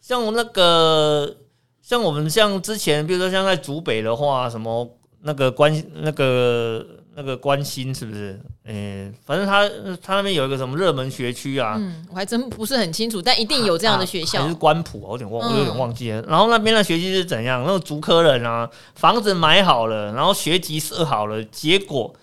[0.00, 1.36] 像那个
[1.82, 4.88] 像我们像之前，比如说像在竹北的话，什么
[5.22, 6.86] 那个关那个。
[7.18, 8.38] 那个关心是不是？
[8.64, 9.66] 诶、欸，反正他
[10.02, 11.74] 他那边有一个什么热门学区啊？
[11.78, 14.42] 嗯，我还真不是很清楚，但一定有这样的学校。
[14.42, 16.20] 还是关埔，我有点忘，我有点忘记了。
[16.20, 17.64] 嗯、然后那边的学区是怎样？
[17.66, 22.14] 那个竹科人啊，房子买好了，然后学籍设好了，结果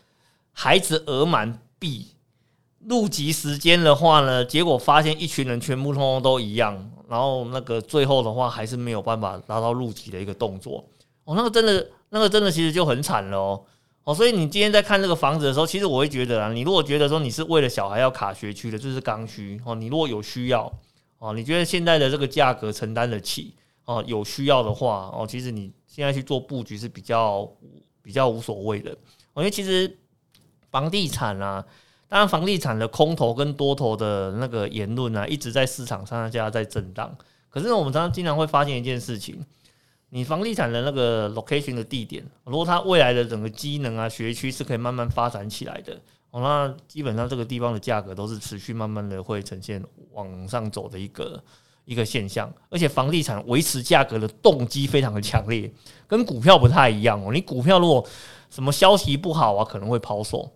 [0.52, 2.10] 孩子额满毕
[2.88, 10.86] 入籍时间的话呢，结果发现一群人全部通通都一样，然后那个最后的话还是没有办法达到入籍的一个动作。
[11.26, 13.66] 哦，那个真的，那个真的其实就很惨了哦。
[14.04, 19.74] 哦，所以你今天在看这个房子的时候，其实我会觉得啊，你如果觉得说你是为了小孩要卡学区的，这是刚需哦。
[19.74, 20.72] 你如果有需要
[21.18, 27.50] 哦，你觉得现在的这个价格承担得起哦，有需要的话哦，其实你现在去做布局是比较
[28.04, 28.92] 比较无所谓的。
[29.34, 29.98] 哦，因为其实
[30.70, 31.66] 房地产啊，
[32.08, 37.16] 当然房地产的空头跟多头的那个言论啊，一直在市场上下在震荡。
[37.50, 39.46] 可是，我们常常经常会发现一件事情。
[40.16, 46.00] 你房地产的那个 location 的地点，如果它未来的整个机能啊、学区是可以慢慢发展起来的，
[46.30, 51.44] 哦，那基本上这个地方的价格都是持续慢慢的会呈现往上走的一个
[51.86, 55.74] 一个现象，而且房地产维持价格的动机非常的强烈，
[56.06, 57.32] 跟股票不太一样哦。
[57.34, 58.06] 你股票如果
[58.52, 60.48] 什么消息不好啊，可能会抛售，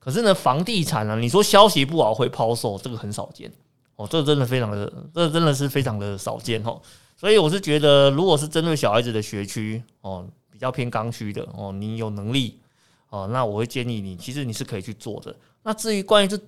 [0.00, 3.48] 可是呢，房地产啊，你说消息不好会抛售，这个很少见
[3.94, 6.82] 哦，这真的非常的，这真的是非常的少见哦。
[7.24, 12.60] 所以我是觉得，如果是针对小孩子的学区哦，比较偏刚需的哦，你有能力
[13.08, 15.34] 哦，那我会建议你，其实你是可以去做的。
[15.62, 16.38] 那至于关于这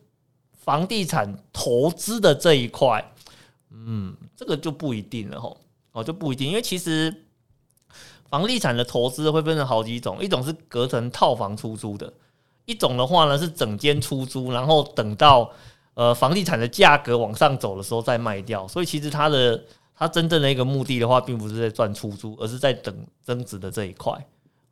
[0.52, 3.02] 房地产投资的这一块，
[3.70, 5.56] 嗯，这个就不一定了吼，
[5.92, 7.24] 哦，就不一定，因为其实
[8.28, 12.12] 房地产的投资会分成好几种，一种是隔成套房出租的，
[12.66, 15.50] 一种的话呢是整间出租，然后等到
[15.94, 19.64] 呃房地产的价格往上走的时候再卖掉，所以其实它的。
[19.96, 24.12] 它真正的一个目的的话，并不是在赚出租，而是在等增值的这一块。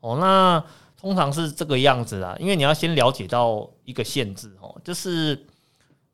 [0.01, 0.63] 哦，那
[1.01, 5.47] 通常是这个样子啦，因为你要先了解到一个限制哦，就是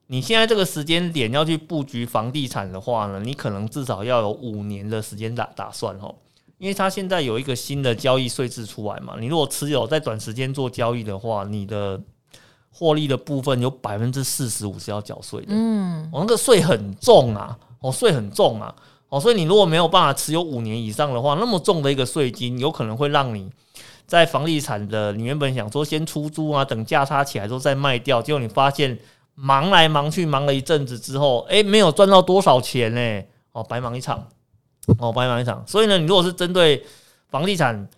[0.07, 6.14] 你现在这个时间点要去布局房地产的话呢，你可能至少要有五年的时间打打算哦，
[6.59, 12.01] 因为它现在有一个新的交易税制出来嘛，你如果持有在短时间做交易的话，你的
[12.70, 15.49] 获利的部分有百分之四十五是要缴税的。
[15.49, 18.73] 嗯，哦，那个税很重啊，哦，税很重啊。
[19.11, 23.51] 哦，所以你如果没有办法持有五年以上的话，那么重的一个税金，有可能会让你
[24.07, 28.99] 在房地产的，你原本想说先出租啊，等价差起来之后再卖掉，结果你发现
[29.35, 33.23] 忙来忙去，忙了一阵子之后，哎，没有赚到多少钱呢？
[33.53, 34.27] 哦，白忙一场，
[34.99, 35.62] 哦，白忙一场。
[35.66, 36.85] 所以呢，你如果是针对
[37.29, 37.88] 房地产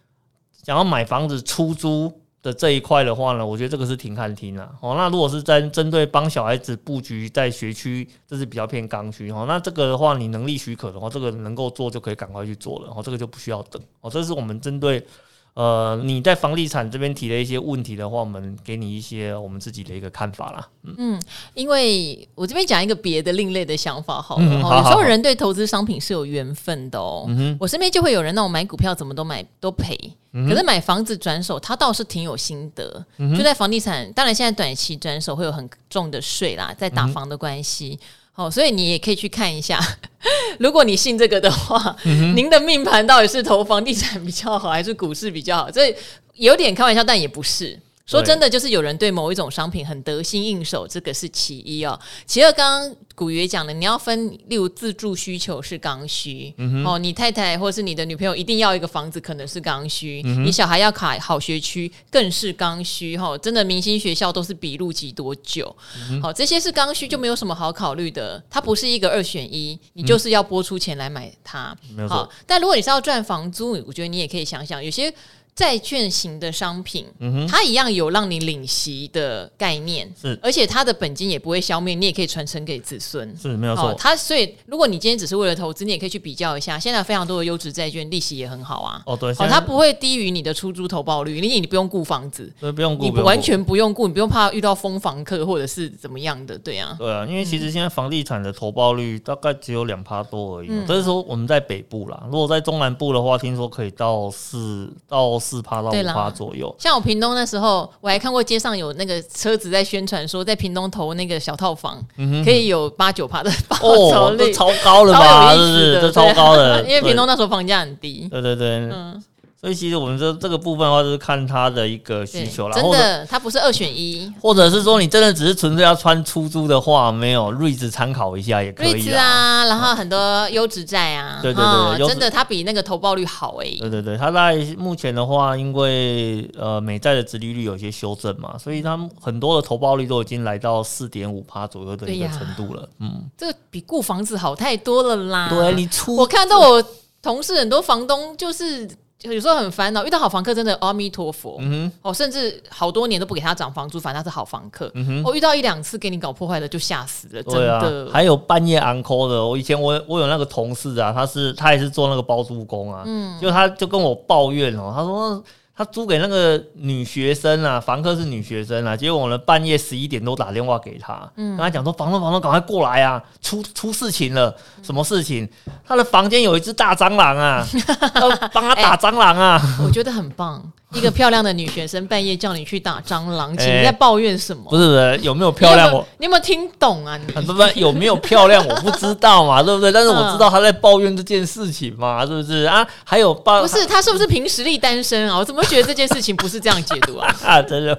[0.64, 2.21] 想要买房子出租。
[2.42, 4.62] 的这一块的话呢，我觉得这个是挺看听的。
[4.80, 9.44] 哦，那如果是针针对帮小孩子布局在学区，这是比较偏刚需哦。
[9.46, 12.92] 那这个的话，你能力许可的话，这个能够做就可以赶快去做了。
[12.94, 13.80] 哦，这个就不需要等。
[14.00, 15.06] 哦，这是我们针对。
[15.54, 20.66] 呃，你在房地产这边提的一些问题的话，我们给你一些我们自己的一个看法啦。
[20.84, 27.26] 嗯，嗯，因为我这边讲一个别的另类的想法好了，有时候人对投资商品是有缘分的哦。
[27.28, 29.94] 嗯、我身边就会有人那种买股票怎么都买都赔，
[30.32, 33.04] 嗯、可是买房子转手他倒是挺有心得。
[33.18, 37.98] 嗯、就在房地产，当然现在短期转手会有很重的税啦，在打房的关系。
[38.00, 39.78] 嗯好，所以你也可以去看一下，
[40.58, 45.70] 如果你信这个的话，嗯、您的命盘到底是投房地产比较好，还是股市比较好？
[45.70, 45.94] 这
[46.36, 47.78] 有点开玩笑，但也不是。
[48.04, 51.98] 说真的，就是有人对某一种商品很得心应手，这个是其一哦。
[52.26, 60.20] 其二，刚刚古月讲的，你要分，例如自住需求是刚需，嗯、哦，你太太或是你的女朋友一定要一个房子，可能是刚需。
[60.24, 63.16] 嗯、你小孩要考好学区，更是刚需。
[63.16, 65.66] 哈、哦，真的明星学校都是比入籍多久？
[65.66, 68.42] 好、嗯哦，这些是刚需，就没有什么好考虑的。
[68.50, 71.74] 它不是一个二选一，你就是要拨出钱来买它。
[71.96, 75.14] 嗯、好，但如果你是要赚房租，我觉得你也可以想想，有些。
[75.54, 83.92] 债券型的商品，嗯、它一样有让你领息的概念，是，而且它的本金也不会消灭，你也可以传承给子孙，是没有错。
[83.98, 89.02] 它所以，如果你今天只是为了投资，你也可以去比较一下，现在非常多的优质债券利息也很好啊。
[89.04, 105.41] 哦，对，哦，它不会低于你的出租投报率，你你不用顾房子，对，不用顾，你完全不用顾，你不用怕遇到疯房客或者是怎么样的，对啊，对啊，因为其实现在房地产的投报率大概只有两趴多而已，嗯、这是说我们在北部啦，如果在中南部的话，听说可以到四到。
[105.42, 106.72] 四趴到五趴左右。
[106.78, 112.00] 像我屏东那时候，我还看过街上有那个车子在宣传说，在屏东投那个小套房，
[112.44, 115.52] 可以有八九趴的报酬率，哦，超高了吧？
[115.54, 116.00] 是不是？
[116.00, 118.28] 这超高的，因为屏东那时候房价很低。
[118.30, 119.22] 对对对，嗯。
[119.62, 122.74] 所以其实我们这这个部分的话，就是看他的一个需求啦。
[122.74, 128.90] 真的，他不是二选一，或者是说你真的只是纯粹要穿出租的话，没有瑞子参考一下也可以。
[128.90, 131.62] 瑞子啊，然后很多优质债啊，对对
[131.96, 133.76] 对，真的它比那个投报率好诶。
[133.78, 142.88] 对对对，它在目前的话，因为呃美债的殖利率有些修正嘛，所以它很多的投报率都已经来到四点五趴左右的一个程度了。
[142.98, 145.48] 嗯，这个比顾房子好太多了啦。
[145.48, 146.84] 对你出，我看到我
[147.22, 148.90] 同事很多房东就是。
[149.22, 154.90] 有时候很烦恼，遇到好房客真的阿弥陀佛，嗯哼，哦，甚至好多年都不给他涨房租，反正他是好房客。
[154.94, 158.10] 嗯哼，我遇到一两次给你搞破坏的就吓死了，真的。
[158.12, 165.42] 还有半夜 on call 的，我以前我我有那个同事啊，他是他也是做那个包租公啊，嗯，就他就跟我抱怨哦，他说。
[165.74, 175.48] 他租给那个女学生啊，房客是女学生啊，结果我呢半夜十一点多打电话给他，嗯，跟他讲说房东房东赶快过来啊，出出事情了，什么事情？
[175.84, 177.66] 他的房间有一只大蟑螂啊，
[178.20, 180.62] 要帮他打蟑螂啊，欸，我觉得很棒。
[180.98, 184.64] 一个漂亮的女学生半夜叫你去打蟑螂，请你在抱怨什么？
[184.68, 185.92] 不是不是，有没有漂亮？
[185.92, 187.16] 我你有没有听懂啊？
[187.16, 188.66] 你不不，有没有漂亮？
[188.66, 189.90] 我不知道嘛，对不对？
[189.90, 192.86] 但是我知道她在抱怨这件事情嘛，是不是啊？
[193.04, 195.38] 还有抱不是她是不是凭实力单身啊？
[195.38, 197.34] 我怎么觉得这件事情不是这样解读啊？
[197.44, 197.98] 啊，真的。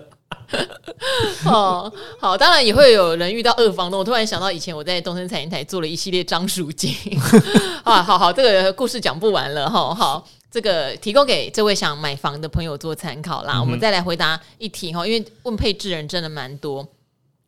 [1.45, 3.99] 哦，好，当然也会有人遇到二房东。
[3.99, 6.93] 我突然想到，以前我在东森财经台做了一系列张淑晶
[7.83, 10.27] 啊，好好，这个故事讲不完了哈，好。
[10.53, 13.53] 这个提供给这位想买房的朋友做参考啦。
[13.55, 16.87] 嗯、我们再来回答一题哈，因为问配置人真的蛮多。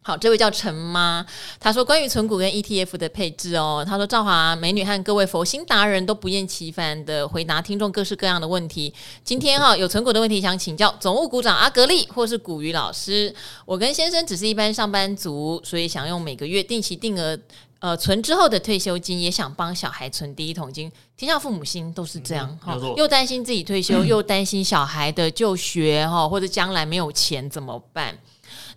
[0.01, 1.23] 好，这位叫陈妈，
[1.59, 8.91] 她说关于存股跟 ETF 的配置哦，她说赵华美女和各位佛心达人都不厌其烦的回答听众各式各样的问题。
[9.23, 13.31] 今天哈 有存股的问题想请教总务股长阿格力或是古鱼老师。
[13.65, 17.37] 我跟先生只是一般上班族，所以想用每个月定期定额。
[17.85, 28.17] 呃，存之后的退休金也想帮小孩存第一桶金，天下父母心都是这样哈，又担心自己退休，嗯、又担心小孩的就学哈，或者将来没有钱怎么办？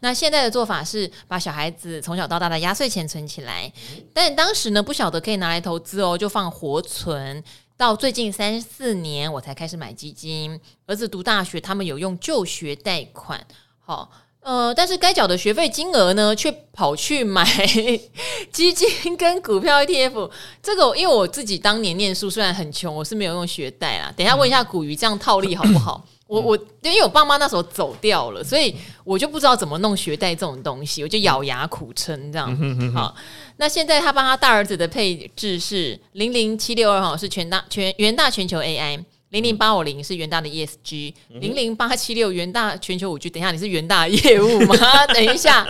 [0.00, 3.72] 那现在的做法是把小孩子从小到大的压岁钱存起来，
[4.12, 7.42] 但当时呢不晓得可以拿来投资哦，就放活存，
[7.78, 10.60] 到最近三四年我才开始买基金。
[10.86, 13.42] 儿子读大学，他们有用就学贷款，
[13.80, 14.08] 好、哦。
[14.48, 17.44] 呃，但是该缴的学费金额呢，却跑去买
[18.50, 20.30] 基金跟股票 ETF。
[20.62, 24.10] 这个，因为我自己当年念书虽然很穷，我是没有用学贷啦。
[24.16, 26.02] 等一下问一下古鱼，这样套利好不好？
[26.26, 32.94] 我我因为我爸妈那时候走掉了，所以我就不知道怎么弄学贷这种东西，我就咬牙苦撑这样。
[32.94, 33.14] 好，
[33.58, 39.04] 那现在他帮他大儿子的配置是零零七六二，哈，是全大全元大全球 AI。
[39.30, 43.28] 零零八五零是元大的 ESG，零零八七六元大全球五 G。
[43.28, 44.74] 等一下，你是元大业务吗？
[45.12, 45.66] 等一下，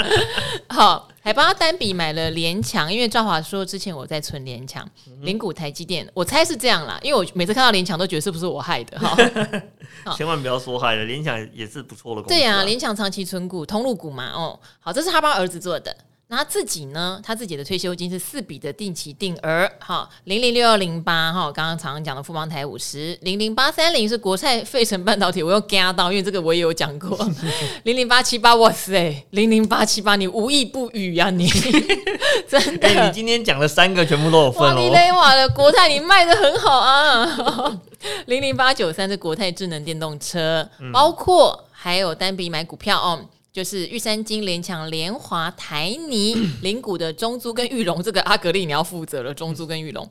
[0.68, 4.88] 好，还帮他单笔买了联强，因为赵华说之前我在存联强，
[5.22, 9.16] 零股台积电，我猜是这样啦，因为我每次看到联强都觉得是不是我害的哈？
[10.16, 12.28] 千万不要说害了，联强也是不错的公司。
[12.28, 15.96] 对呀、啊，联强长期存股，通路股嘛，哦，好，这是他帮儿子做的。
[16.30, 17.18] 那他自己呢？
[17.24, 27.18] 他自己的退休金是四笔的定期定额，哈，零零六二零八，哈，刚刚常常讲的富邦台五十，零零八三零是国泰费城半导体，我又加到，因为这个我也有讲过，
[27.84, 31.48] 零零八七八，哇塞，零零八七八，你无意不语呀、啊，你
[32.46, 37.80] 真的，欸、你今天讲了三个全部都有份哦，你雷瓦的国泰你卖的很好啊，
[38.26, 43.24] 零零八九三是国泰智能电动车，嗯、包括还有单笔买股票哦。
[43.58, 49.34] 就是玉山金、联强、联华、台泥、零股的中租跟玉龙，这个阿格力你要负责了。
[49.34, 50.08] 中租跟玉龙，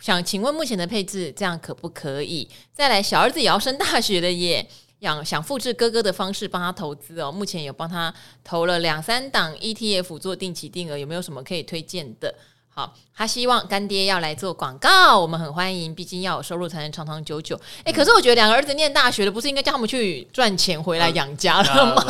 [0.00, 2.48] 想请问目前的配置这样可不可以？
[2.72, 4.68] 再来，小儿子也要升大学的耶，
[5.00, 7.30] 想想复制哥哥的方式帮他投资哦。
[7.30, 12.34] 目前有帮他投了两三档 ETF 做定期定额，有没有什么可以推荐的？
[12.78, 17.56] 好，他希望干爹要来做广告，我们很欢迎，毕竟要有收入才能长长久久。
[17.78, 22.00] 哎、欸，可是我觉得两个儿子念大学的，不是应该叫他们去赚钱回来养家了吗？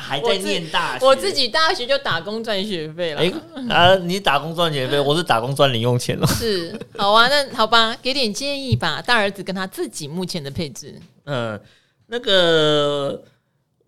[0.00, 3.20] 还在念大学我，我自己大学就打工赚学费了。
[3.20, 6.26] 哎、欸，啊，你打工赚学费， 我是打工赚零用钱了。
[6.28, 9.02] 是，好啊，那好吧，给点建议吧。
[9.02, 11.60] 大儿子跟他自己目前的配置，嗯，
[12.06, 13.22] 那个。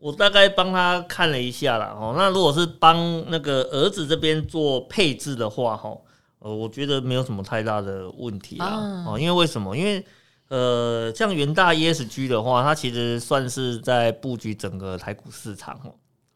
[0.06, 1.92] 我大概帮他看了一下啦。
[2.00, 5.90] 哦，那如果是帮那个儿子这边做配置的话，哈，
[6.38, 9.76] 呃，我觉得没有什么太大的问题啦，哦，因为为什么？
[9.76, 10.06] 因为
[10.46, 15.76] 呃，像元大 ESG 的话，它其实算是在布局整个台股市场，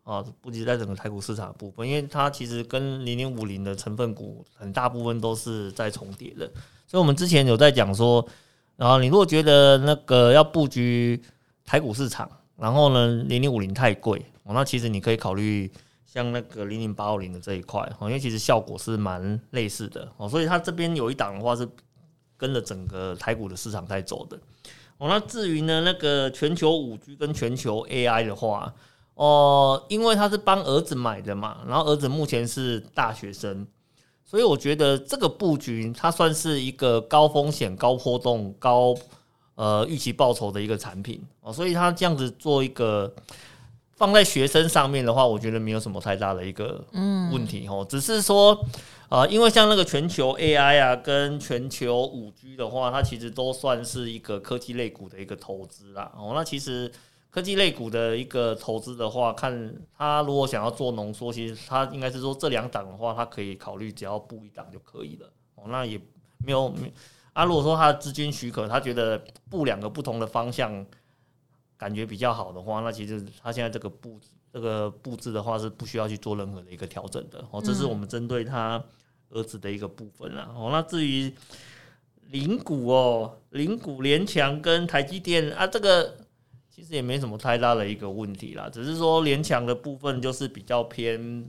[0.03, 6.45] 哦，啊，布局在整个台股市场的部分，因为它其实跟零零五零的成分股很大部分都是在重叠的，
[6.89, 8.27] 所以我们之前有在讲说，
[8.75, 11.23] 然后你如果觉得那个要布局。
[11.63, 12.29] 台股市场，
[12.61, 15.71] 然后呢，零零五零太贵，哦，那其实你可以考虑
[16.05, 21.67] 像那个零零八五零的这一块，哦，因为其实效果是蛮类似的，哦，所以它这边有一档的话是
[22.37, 24.37] 跟着整个台股的市场在走的，
[24.99, 28.75] 哦，那至于呢那个全球五 G 跟全球 AI 的话，
[29.15, 33.67] 哦，因为他是帮儿子买的嘛，然后儿子目前是大学生。
[34.23, 38.95] 所以我觉得这个布局它算是一个高风险、高波动、高
[39.61, 41.53] 呃预期报酬的一个产品哦。
[41.53, 43.13] 所以它这样子做一个
[43.93, 46.83] 放在学生上面的话，我觉得没有什么太大的一个
[47.33, 47.87] 问题哦。
[47.89, 48.59] 只是说
[49.11, 56.11] 啊，因为像那个全球 AI 啊，跟全球五 G 的话，它其实都算是一个科技类股的一个投资啦。
[56.17, 56.91] 哦，那其实。
[57.33, 65.31] 科技类股的一个投资的话，看他如果想要做浓缩，其实他应该是说这两档的话，他可以考虑只要布一档就可以了。
[65.55, 65.97] 哦，那也
[66.45, 66.75] 没有
[67.33, 67.45] 啊。
[67.45, 70.85] 如果说他的资金许可，他觉得布两个不同的方向
[71.77, 74.21] 感觉比较好的话，那其实他现在这个布
[74.53, 77.45] 这个布置的话是不需要去做任何的一个调整的。
[77.51, 78.83] 哦，这是我们针对他
[79.31, 80.51] 儿子的一个部分啦。
[80.55, 81.33] 哦，那至于
[82.29, 86.17] 零股哦，零股联强跟台积电啊，这个。
[86.73, 91.47] 其实也没什么太大的一个问题啦，只是说联强的部分就是比较偏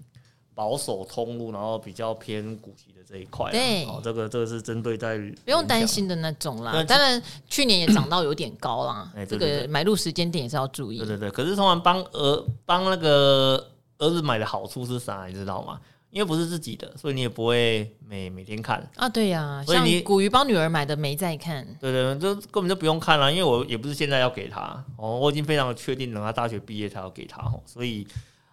[0.54, 3.52] 保守通路，然后比较偏股息的这一块。
[3.52, 6.84] 对，哦，这个这个是针对在不用担心的那种啦。
[6.84, 10.97] 当然去年也涨到有点高啦，这个买入时间点也是要注意。
[10.97, 15.80] 对对对，可是通常帮儿帮那个儿子买的好处是啥，你知道吗？
[16.10, 19.08] 因为不是自己的，所以你也不会每每天看啊。
[19.08, 21.66] 对呀、啊，所以你股鱼帮女儿买的没在看。
[21.80, 27.62] 对对，就根本就不用看了，因为我也不是现在要给他哦，我已经非常的确定，等他大学毕业才要给他哦。
[27.66, 28.06] 所以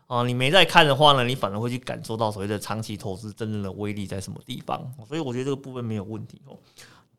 [0.08, 4.92] 哦，你没在看的话呢，你反而会去感受到所谓的长期投资真正的威力在什么地方。
[5.06, 6.58] 所以我觉得这个部分没有问题哦。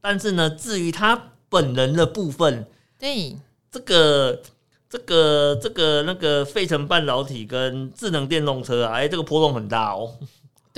[0.02, 2.68] 但是呢，至于他本人的部分，
[3.00, 3.38] 对
[3.72, 4.42] 这个。
[4.92, 10.16] 这个这个那个费城半导体跟智能电动车啊，哎，这个波动很大哦。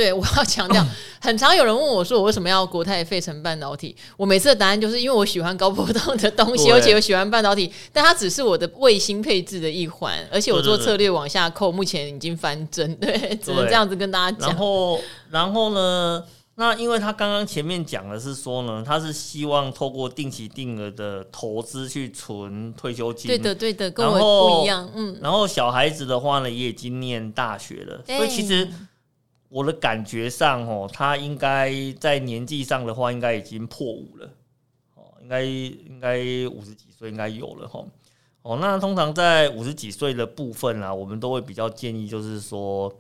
[0.01, 0.83] 对，我要强调，
[1.21, 3.95] 很常有人问我说，我为什么要国泰费城半导体？
[4.17, 14.49] 我每次的答案就是因为我喜欢高波动的东西，而且我喜欢半导体，但它只是我的卫星配置的一环，而且我做策略往下扣，目前已经翻针， 对，只能这样子跟大家讲。
[14.49, 14.99] 然后，
[15.29, 16.23] 然后呢？
[16.55, 23.27] 那因为他刚刚前面讲的是说呢，他是希望透过定期定额的投资去存退休金。
[23.27, 24.87] 对的，对的，跟我不一样。
[24.93, 25.17] 嗯。
[25.21, 28.67] 然后小孩子的话呢，也已经念大学了，所以其实
[29.51, 34.29] 我的感觉上哦，他应该在年纪上的话，应该已经破五了。
[34.95, 37.85] 哦，应该应该五十几岁应该有了哈。
[38.43, 42.91] 哦，那通常在五十几岁的部分啊，我们都会比较建议，就是说。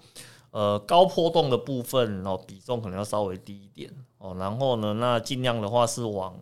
[0.53, 4.35] 呃，高波动的部分哦，比重可能要稍微低一点哦。
[4.37, 6.37] 然后呢，那尽量的话是往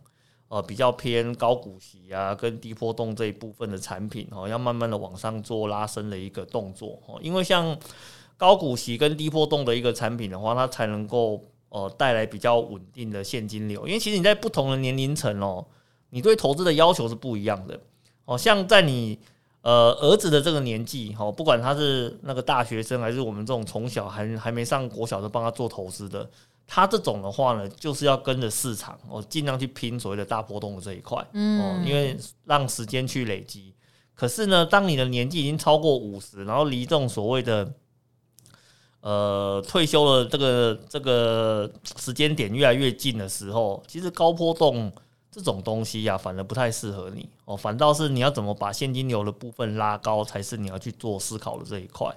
[0.48, 7.20] 呃比较偏高股息啊，跟低波动这一部分的产品哦，要慢慢的往上做拉升的一个动作哦。
[7.22, 7.78] 因为像
[8.40, 13.86] 高股息跟低波动的一个产品的话，它才能够呃带来比较稳定的现金流。
[13.86, 15.64] 因为其实你在不同的年龄层哦，
[16.10, 17.80] 你对投资的要求是不一样的
[18.26, 18.36] 哦。
[18.36, 19.20] 像在你。
[19.62, 26.28] 呃，儿子的这个年纪，哦，不管他是那个大学生，还是我们这种从小还还没上国小就帮他做投资的，
[26.66, 32.16] 他这种的话呢，就是要跟着市场，哦，尽量去拼所谓的大波动的这一块，哦，因为
[32.46, 33.76] 让时间去累积。
[34.16, 37.70] 可是呢，当你的年纪已经超过五十，然后离这种所谓的
[39.02, 44.92] 呃退休的这个这个时间点越来越近的时候，其实高波动。
[45.32, 47.56] 这种东西呀、啊，反而不太适合你哦。
[47.56, 52.12] 反倒是你要怎么把现金流的部分拉高，才是你要去做思考的这一块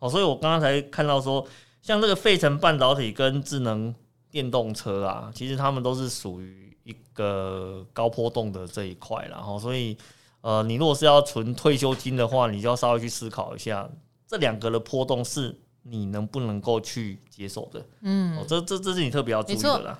[0.00, 0.10] 哦。
[0.10, 1.46] 所以我刚刚才看到说，
[1.80, 3.94] 像这个费城半导体跟智能
[4.32, 9.24] 电动车啊，其实他们都是属于一个高波动的这一块。
[9.30, 9.96] 然后，所以
[10.40, 13.88] 呃，你如果是要存退休金的话，你就要稍微去思考一下，
[14.26, 15.56] 这两个的波动是
[15.88, 17.84] 你能不能够去接受的。
[18.02, 19.98] 嗯，哦，这这这是你特别要注意的啦。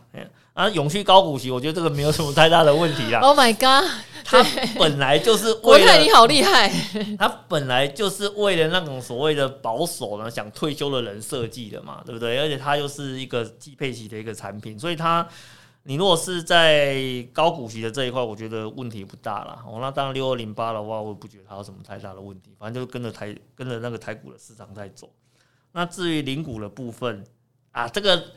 [0.54, 3.20] 啊，永续高股息，我觉得这个没有什么太大的问题啦。
[3.26, 3.90] Oh my god，
[4.24, 4.42] 它
[4.78, 6.72] 本来就是为了国泰你好厉害，
[7.18, 12.38] 它本来就是为了那种所谓的保守呢，想退休的人设计的嘛，对不对？
[12.38, 15.28] 而且它又是一个低配息的一个产品，所以它
[15.82, 19.62] 你如果是在高股息的这一块，我觉得问题不大啦。
[19.66, 25.10] 哦，那当然六二零八的话，我也不觉得它有什么太大的问题，反正就是跟着台跟着那个台股的市场在走。
[25.76, 27.22] 那至于领股的部分
[27.70, 28.28] 啊，这个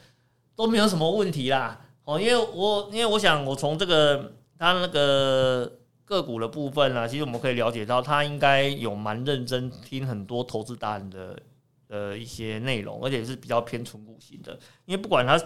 [0.57, 1.79] 都没有什么问题啦。
[2.03, 11.39] 哦，因为我因为我想，我从这个他那个个股的部分啊，其实我们可以了解到，他应该有蛮认真听很多投资达人的
[11.87, 14.59] 呃一些内容，而且是比较偏存股型的。
[14.83, 15.41] 因为不管他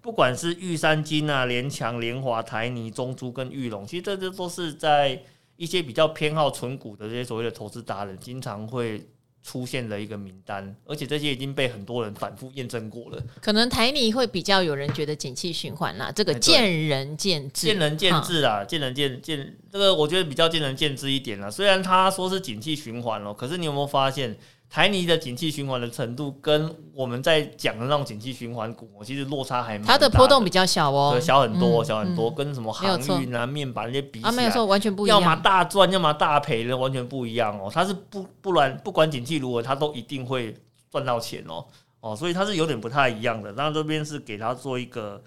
[0.00, 5.20] 不管是玉山金啊、联强、联华、台泥、中珠跟裕隆，其实这这都是在
[5.56, 9.04] 一些比较偏好存股的这些所谓的投资达人，经常会。
[9.44, 13.22] 出现了一个名单，而且这些已经被很多人反复验证过了。
[13.42, 21.50] 可能台泥会比较有人觉得景气循环啦，这个见仁见智，见仁见智啊，见仁见见，这个我觉得比较见仁见智一点啦。
[21.50, 24.34] 虽然他说是景气循环哦，可是你有没有发现？
[24.74, 29.98] 台泥的景气循环的程度，跟我们在讲的那种景气循环股，其实落差还蛮大的。
[30.00, 35.20] 它的波动比较小哦，对，小很多，嗯、小很多，跟什么航运啊、面板那些比起来，啊，没有错，完全不一样。
[35.20, 37.70] 要么大赚，要么大赔的，完全不一样哦。
[37.72, 40.52] 它是不不然，不管景气如何，它都一定会
[40.90, 41.64] 赚到钱哦
[42.00, 43.52] 哦，所以它是有点不太一样的。
[43.52, 45.22] 那这边是给他做一个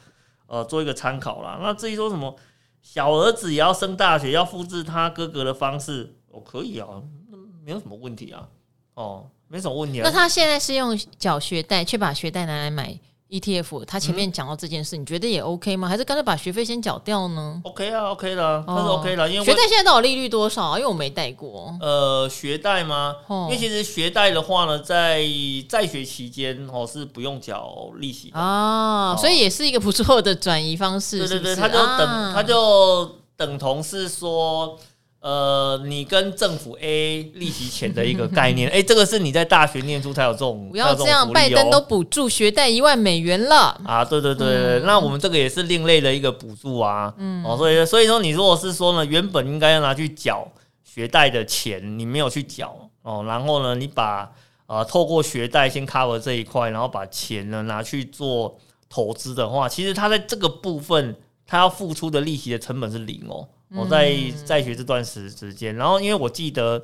[0.48, 1.58] 呃做一个参考啦。
[1.62, 2.36] 那至于说什么
[2.82, 8.50] 小儿子也要升大学，要复制他哥哥的方式，哦，可以啊，那没有什么问题啊，
[8.96, 9.26] 哦。
[9.48, 10.04] 没什么问题啊。
[10.04, 12.98] 那他现在是用缴学贷，却把学贷拿来买
[13.30, 13.84] ETF。
[13.86, 15.88] 他前面讲到这件事，嗯、你觉得也 OK 吗？
[15.88, 19.30] 还是干脆把学费先缴掉呢？OK 啊，OK 的，他是 OK 的。
[19.30, 20.78] 因为学贷现在到底利率多少啊？
[20.78, 21.74] 因为我没贷过。
[21.82, 23.16] 呃，学贷吗？
[23.28, 25.22] 哦、因为其实学贷的话呢，在
[25.68, 31.20] 在学期间哦是不用缴利息的啊，哦、所以也是一个不错的转移方式。
[31.20, 34.78] 对对对，他就等，啊、他就等同是说。
[35.20, 44.06] 呃，你跟政府 A 利息钱的一个概念， 哎、欸，这个是你在大学念书才有这种，不要这样，拜登都补助学贷一万美元了啊！
[44.06, 50.48] 对对对对，嗯、那我们这个也是另类的一个补助啊，嗯，哦，所以所以说你如果是说呢，原本应该要拿去缴
[50.84, 54.32] 学贷的钱，你没有去缴哦，然后呢，你把
[54.68, 58.56] 呃透过学贷先 cover 这一块，然后把钱呢拿去做
[58.88, 61.16] 投资的话，其实它在这个部分，
[61.48, 63.48] 它要付出的利息的成本是零哦。
[63.70, 64.16] 我在
[64.46, 66.82] 在学这段时时间，然后因为我记得，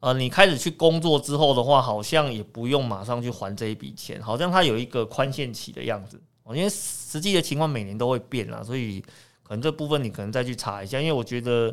[0.00, 6.20] 呃，你开始去工作之后的话，好像也不用马上去还这一笔钱，好像它有一个宽限期的样子。
[6.42, 9.00] 哦因为实际的情况每年都会变啦，所以
[9.42, 11.00] 可能这部分你可能再去查一下。
[11.00, 11.72] 因为我觉得，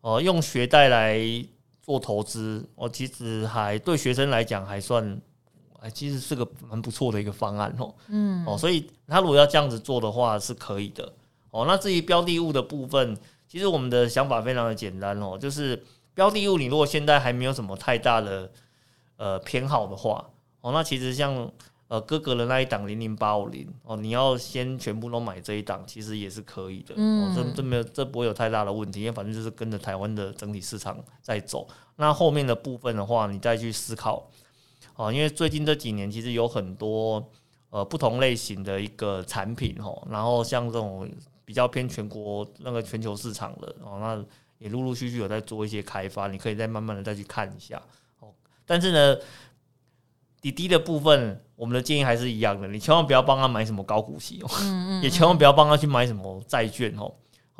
[0.00, 1.20] 呃，用学贷来
[1.80, 5.20] 做投资，我其实还对学生来讲还算，
[5.80, 7.92] 哎其实是个蛮不错的一个方案哦。
[8.06, 11.12] 嗯，哦，所以他如果要这样子做的话是可以的。
[11.50, 13.16] 哦，那至于标的物的部分。
[13.52, 15.84] 其实我们的想法非常的简单哦，就是
[16.14, 18.50] 标的物，你如果现在还没有什么太大的
[19.18, 20.26] 呃偏好的话，
[20.62, 21.52] 哦，那其实像
[21.88, 31.68] 呃哥哥的那一档零零八五零哦，你要先全部都买这一档，其实也是可以的，嗯，哦，这这没有这不会有太大的问题，因为反正就是跟着台湾的整体市场在走。
[31.96, 34.30] 那后面的部分的话，你再去思考
[34.96, 37.22] 哦，因为最近这几年其实有很多
[37.68, 41.06] 呃不同类型的一个产品哦，然后像这种。
[41.44, 44.24] 比较偏全国那个全球市场的哦，那
[44.58, 47.80] 也陆陆续续有在做一些开发，你可以再慢慢的再去看一下
[48.20, 48.28] 哦。
[48.64, 49.16] 但是呢，
[50.40, 57.12] 滴滴的部分，我们的建议还是一样的，你千万不要帮他买什么高股息哦，嗯嗯，也千万不要帮他去买什么债券哦。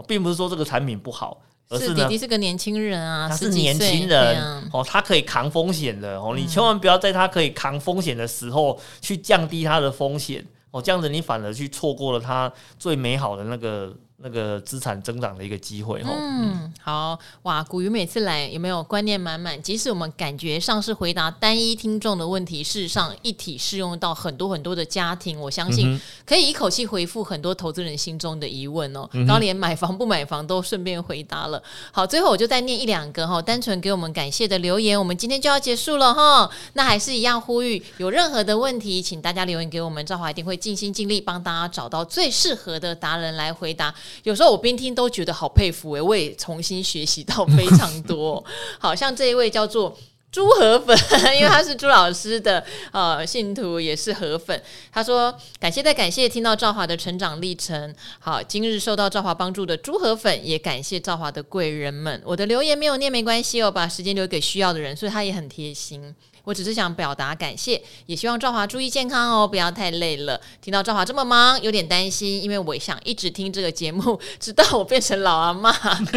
[0.08, 6.32] 并不是说这个产品不好，而是滴滴是个年轻人啊，他是年轻人哦，他可以扛风险的哦。
[6.34, 10.44] 你千万不要在他可以扛风险的时候去降低他的风险。
[10.72, 13.96] 哦，这样子你反而去错过了他最美好的那个。
[14.22, 16.10] 那个资产增长的一个机会哈。
[16.14, 19.60] 嗯，好哇，古鱼每次来有没有观念满满？
[19.60, 25.40] 即使我们感觉上是回答单一听众的问题，事实上一体适用到很多很多的家庭。
[25.40, 29.08] 我相信可以一口气回复很多投资人心中的疑问哦。
[29.26, 31.62] 刚、嗯、连买房不买房都顺便回答了。
[31.90, 34.96] 好，最后我就再念一两个哈，单纯给我们感谢的留言。
[34.98, 36.48] 我们今天就要结束了哈。
[36.74, 43.92] 那还是一样呼吁，有任何的问题，请大家留言给我们，赵华一定会尽心尽力帮大家找到最适合的达人来回答。
[44.22, 48.44] 有时候我边听都觉得好佩服诶，我也重新学习到非常多。
[48.78, 49.96] 好像这一位叫做
[50.30, 50.96] 朱河粉，
[51.36, 54.62] 因为他是朱老师的呃信徒，也是河粉。
[54.90, 57.94] 他说感谢再感谢，听到赵华的成长历程。
[58.18, 62.22] 好，今日受到赵华帮助的朱河粉，也感谢赵华的贵人们。
[62.24, 66.14] 我的留言没有念没关系哦，把时间留给需要的人，所以他也很贴心。
[66.44, 70.40] 我只是想表达感谢，也希望赵华注意健康哦，不要太累了。
[70.60, 75.72] 听到赵华这么忙，有点担心，因为我想一直听这个节目， 直到我变成老阿妈，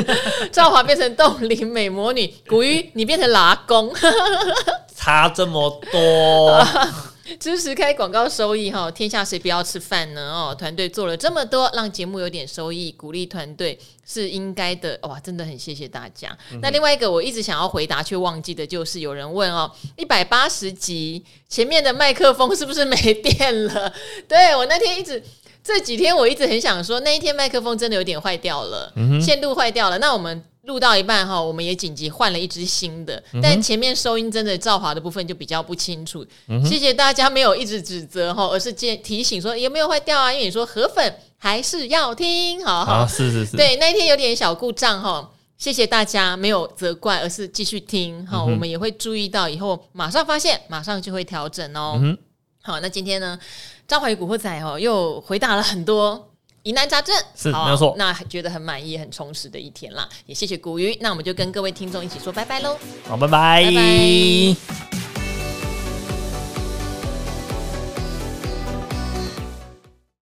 [0.52, 3.94] 赵华变成冻龄美魔女，古玉你变成老阿公，
[4.96, 6.68] 差这么多。
[7.40, 10.22] 支持开广告收益哈，天下谁不要吃饭呢？
[10.32, 15.00] 哦，团队做了这么多，让节目有点收益，鼓励团队是应该的。
[15.02, 16.38] 哇，真的很谢谢大家。
[16.52, 23.92] 嗯、那另外一个我一直想要回答却忘记的就是有人问哦，一百八十集前面的麦克风是不是没电了？
[24.30, 25.22] 对，我那天一直
[25.64, 29.98] 这几天我一直很想说，那一天麦克风真的有点坏掉了，嗯、线路坏掉了。
[29.98, 30.44] 那我们。
[30.66, 36.26] 录到一半哈，我们也紧急换了一支新的，嗯、但前面收音真的赵华的部分就比较不清楚。
[36.66, 40.32] 谢谢大家没有一直指责哈，而是建提醒说有没有坏掉啊？
[40.32, 45.32] 因为你说河粉还是要听，好好，啊、是是是，对，那一天有点小故障哈。
[45.58, 51.98] 谢谢大家没有责怪，而是继续听哈，嗯、我们也会注意到以后马上发现，马上就会调整哦。
[52.02, 52.18] 嗯、
[52.62, 53.40] 好，那今天呢，
[53.88, 56.30] 赵怀宇古惑仔哦，又回答了很多
[56.66, 57.94] 疑难杂症，是好没有错。
[57.96, 60.98] 那觉得很满意、很充实的一天啦，也谢谢古鱼。
[61.00, 62.76] 那我们就跟各位听众一起说拜拜喽。
[63.08, 63.64] 好，拜拜。
[63.66, 64.95] 拜拜。